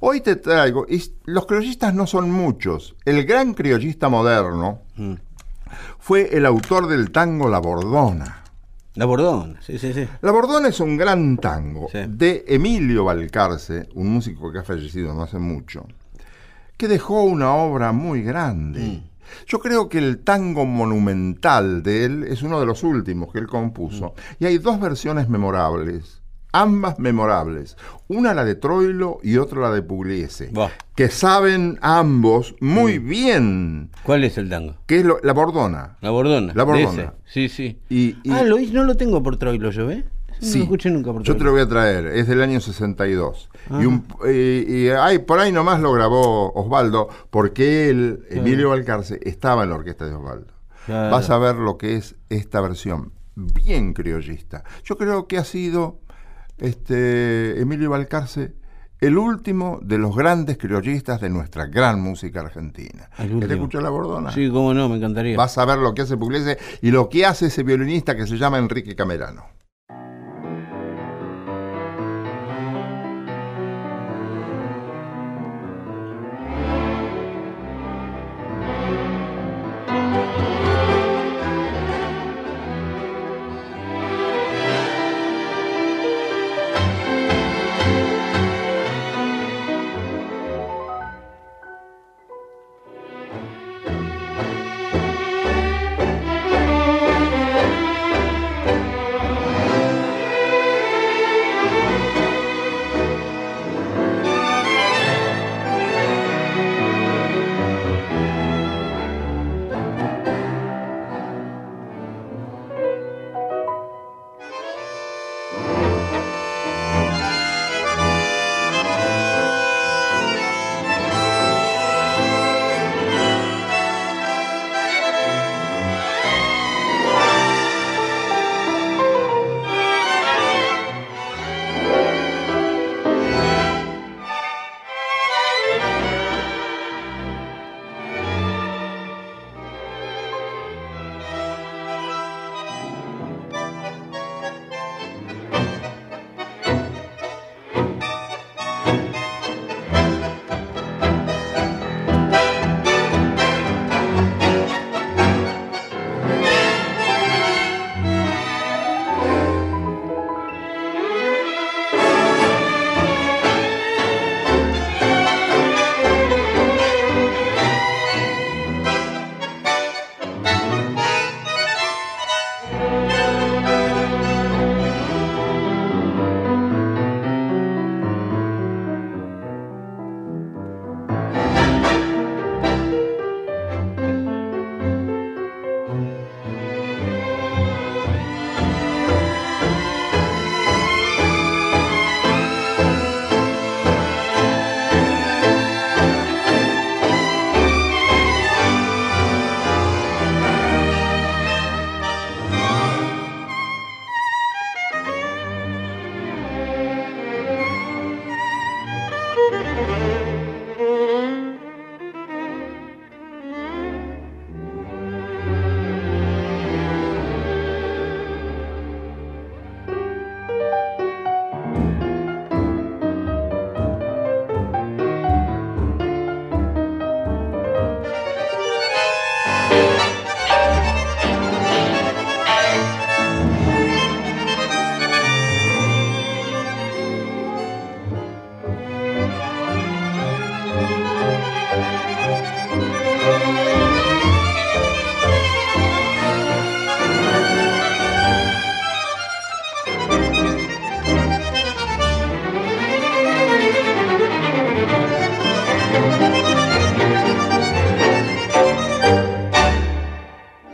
Hoy 0.00 0.20
te 0.20 0.36
traigo, 0.36 0.84
y 0.88 1.02
los 1.24 1.46
criollistas 1.46 1.94
no 1.94 2.06
son 2.06 2.30
muchos. 2.30 2.94
El 3.06 3.24
gran 3.24 3.54
criollista 3.54 4.08
moderno 4.10 4.82
Mm. 4.96 5.14
fue 5.98 6.36
el 6.36 6.46
autor 6.46 6.86
del 6.88 7.10
tango 7.10 7.48
La 7.48 7.58
Bordona. 7.58 8.44
La 8.96 9.04
Bordón, 9.04 9.56
sí, 9.60 9.78
sí, 9.78 9.92
sí. 9.92 10.06
La 10.22 10.32
Bordona 10.32 10.68
es 10.68 10.80
un 10.80 10.96
gran 10.96 11.36
tango 11.36 11.88
Sí. 11.92 11.98
de 12.08 12.44
Emilio 12.48 13.04
Balcarce, 13.04 13.88
un 13.94 14.08
músico 14.08 14.50
que 14.50 14.58
ha 14.58 14.62
fallecido 14.64 15.12
no 15.14 15.22
hace 15.22 15.38
mucho, 15.38 15.86
que 16.76 16.88
dejó 16.88 17.22
una 17.24 17.54
obra 17.54 17.92
muy 17.92 18.22
grande. 18.22 18.80
Mm. 18.80 19.02
Yo 19.46 19.58
creo 19.58 19.88
que 19.88 19.98
el 19.98 20.18
tango 20.18 20.64
monumental 20.66 21.82
de 21.82 22.04
él 22.04 22.24
es 22.24 22.42
uno 22.42 22.58
de 22.60 22.66
los 22.66 22.82
últimos 22.84 23.32
que 23.32 23.38
él 23.38 23.46
compuso. 23.46 24.14
Mm. 24.40 24.44
Y 24.44 24.46
hay 24.46 24.58
dos 24.58 24.80
versiones 24.80 25.28
memorables, 25.28 26.22
ambas 26.60 26.98
memorables. 26.98 27.76
Una 28.08 28.34
la 28.34 28.44
de 28.44 28.54
Troilo 28.54 29.18
y 29.22 29.36
otra 29.38 29.60
la 29.60 29.70
de 29.72 29.82
Pugliese, 29.82 30.52
que 30.94 31.08
saben 31.08 31.78
ambos 31.82 32.54
Mm. 32.60 32.68
muy 32.68 32.98
bien 32.98 33.90
¿Cuál 34.04 34.24
es 34.24 34.38
el 34.38 34.48
tango? 34.48 34.74
que 34.86 34.98
es 35.00 35.04
lo- 35.04 35.18
la 35.22 35.32
Bordona. 35.32 35.96
La 36.00 36.10
Bordona. 36.10 36.52
La 36.54 36.64
Bordona. 36.64 37.14
Sí, 37.24 37.48
sí. 37.48 37.80
Y- 37.88 38.16
y- 38.22 38.30
Ah, 38.30 38.42
lo 38.44 38.58
no 38.58 38.84
lo 38.84 38.96
tengo 38.96 39.22
por 39.22 39.36
Troilo 39.38 39.70
yo, 39.70 39.90
¿eh? 39.90 40.04
No 40.40 40.46
Sí. 40.46 40.58
lo 40.58 40.64
escuché 40.64 40.90
nunca 40.90 41.12
por 41.12 41.22
Yo 41.22 41.32
te 41.32 41.38
Troilo. 41.38 41.44
lo 41.46 41.52
voy 41.52 41.60
a 41.62 41.68
traer, 41.68 42.06
es 42.08 42.28
del 42.28 42.42
año 42.42 42.60
62. 42.60 43.48
Ah. 43.70 43.80
Y, 43.82 43.86
un, 43.86 44.04
y 44.28 44.88
ay, 44.90 45.18
por 45.20 45.38
ahí 45.40 45.50
nomás 45.50 45.80
lo 45.80 45.92
grabó 45.92 46.52
Osvaldo, 46.52 47.08
porque 47.30 47.88
él, 47.88 48.20
Emilio 48.30 48.68
Valcarce, 48.70 49.18
estaba 49.22 49.64
en 49.64 49.70
la 49.70 49.76
orquesta 49.76 50.06
de 50.06 50.14
Osvaldo. 50.14 50.52
Claro. 50.84 51.10
Vas 51.10 51.30
a 51.30 51.38
ver 51.38 51.56
lo 51.56 51.78
que 51.78 51.96
es 51.96 52.14
esta 52.28 52.60
versión, 52.60 53.12
bien 53.34 53.92
criollista. 53.94 54.62
Yo 54.84 54.96
creo 54.96 55.26
que 55.26 55.38
ha 55.38 55.44
sido 55.44 56.00
este, 56.58 57.60
Emilio 57.60 57.90
Valcarce 57.90 58.54
el 59.00 59.18
último 59.18 59.78
de 59.82 59.98
los 59.98 60.16
grandes 60.16 60.56
criollistas 60.56 61.20
de 61.20 61.28
nuestra 61.28 61.66
gran 61.66 62.00
música 62.00 62.40
argentina. 62.40 63.10
¿Querés 63.16 63.50
escuchar 63.50 63.82
la 63.82 63.90
bordona? 63.90 64.32
Sí, 64.32 64.48
cómo 64.48 64.72
no, 64.72 64.88
me 64.88 64.96
encantaría. 64.96 65.36
Vas 65.36 65.58
a 65.58 65.64
ver 65.64 65.78
lo 65.78 65.94
que 65.94 66.02
hace 66.02 66.16
Pugliese 66.16 66.58
y 66.80 66.90
lo 66.90 67.08
que 67.08 67.26
hace 67.26 67.46
ese 67.46 67.62
violinista 67.62 68.16
que 68.16 68.26
se 68.26 68.38
llama 68.38 68.58
Enrique 68.58 68.96
Camerano. 68.96 69.55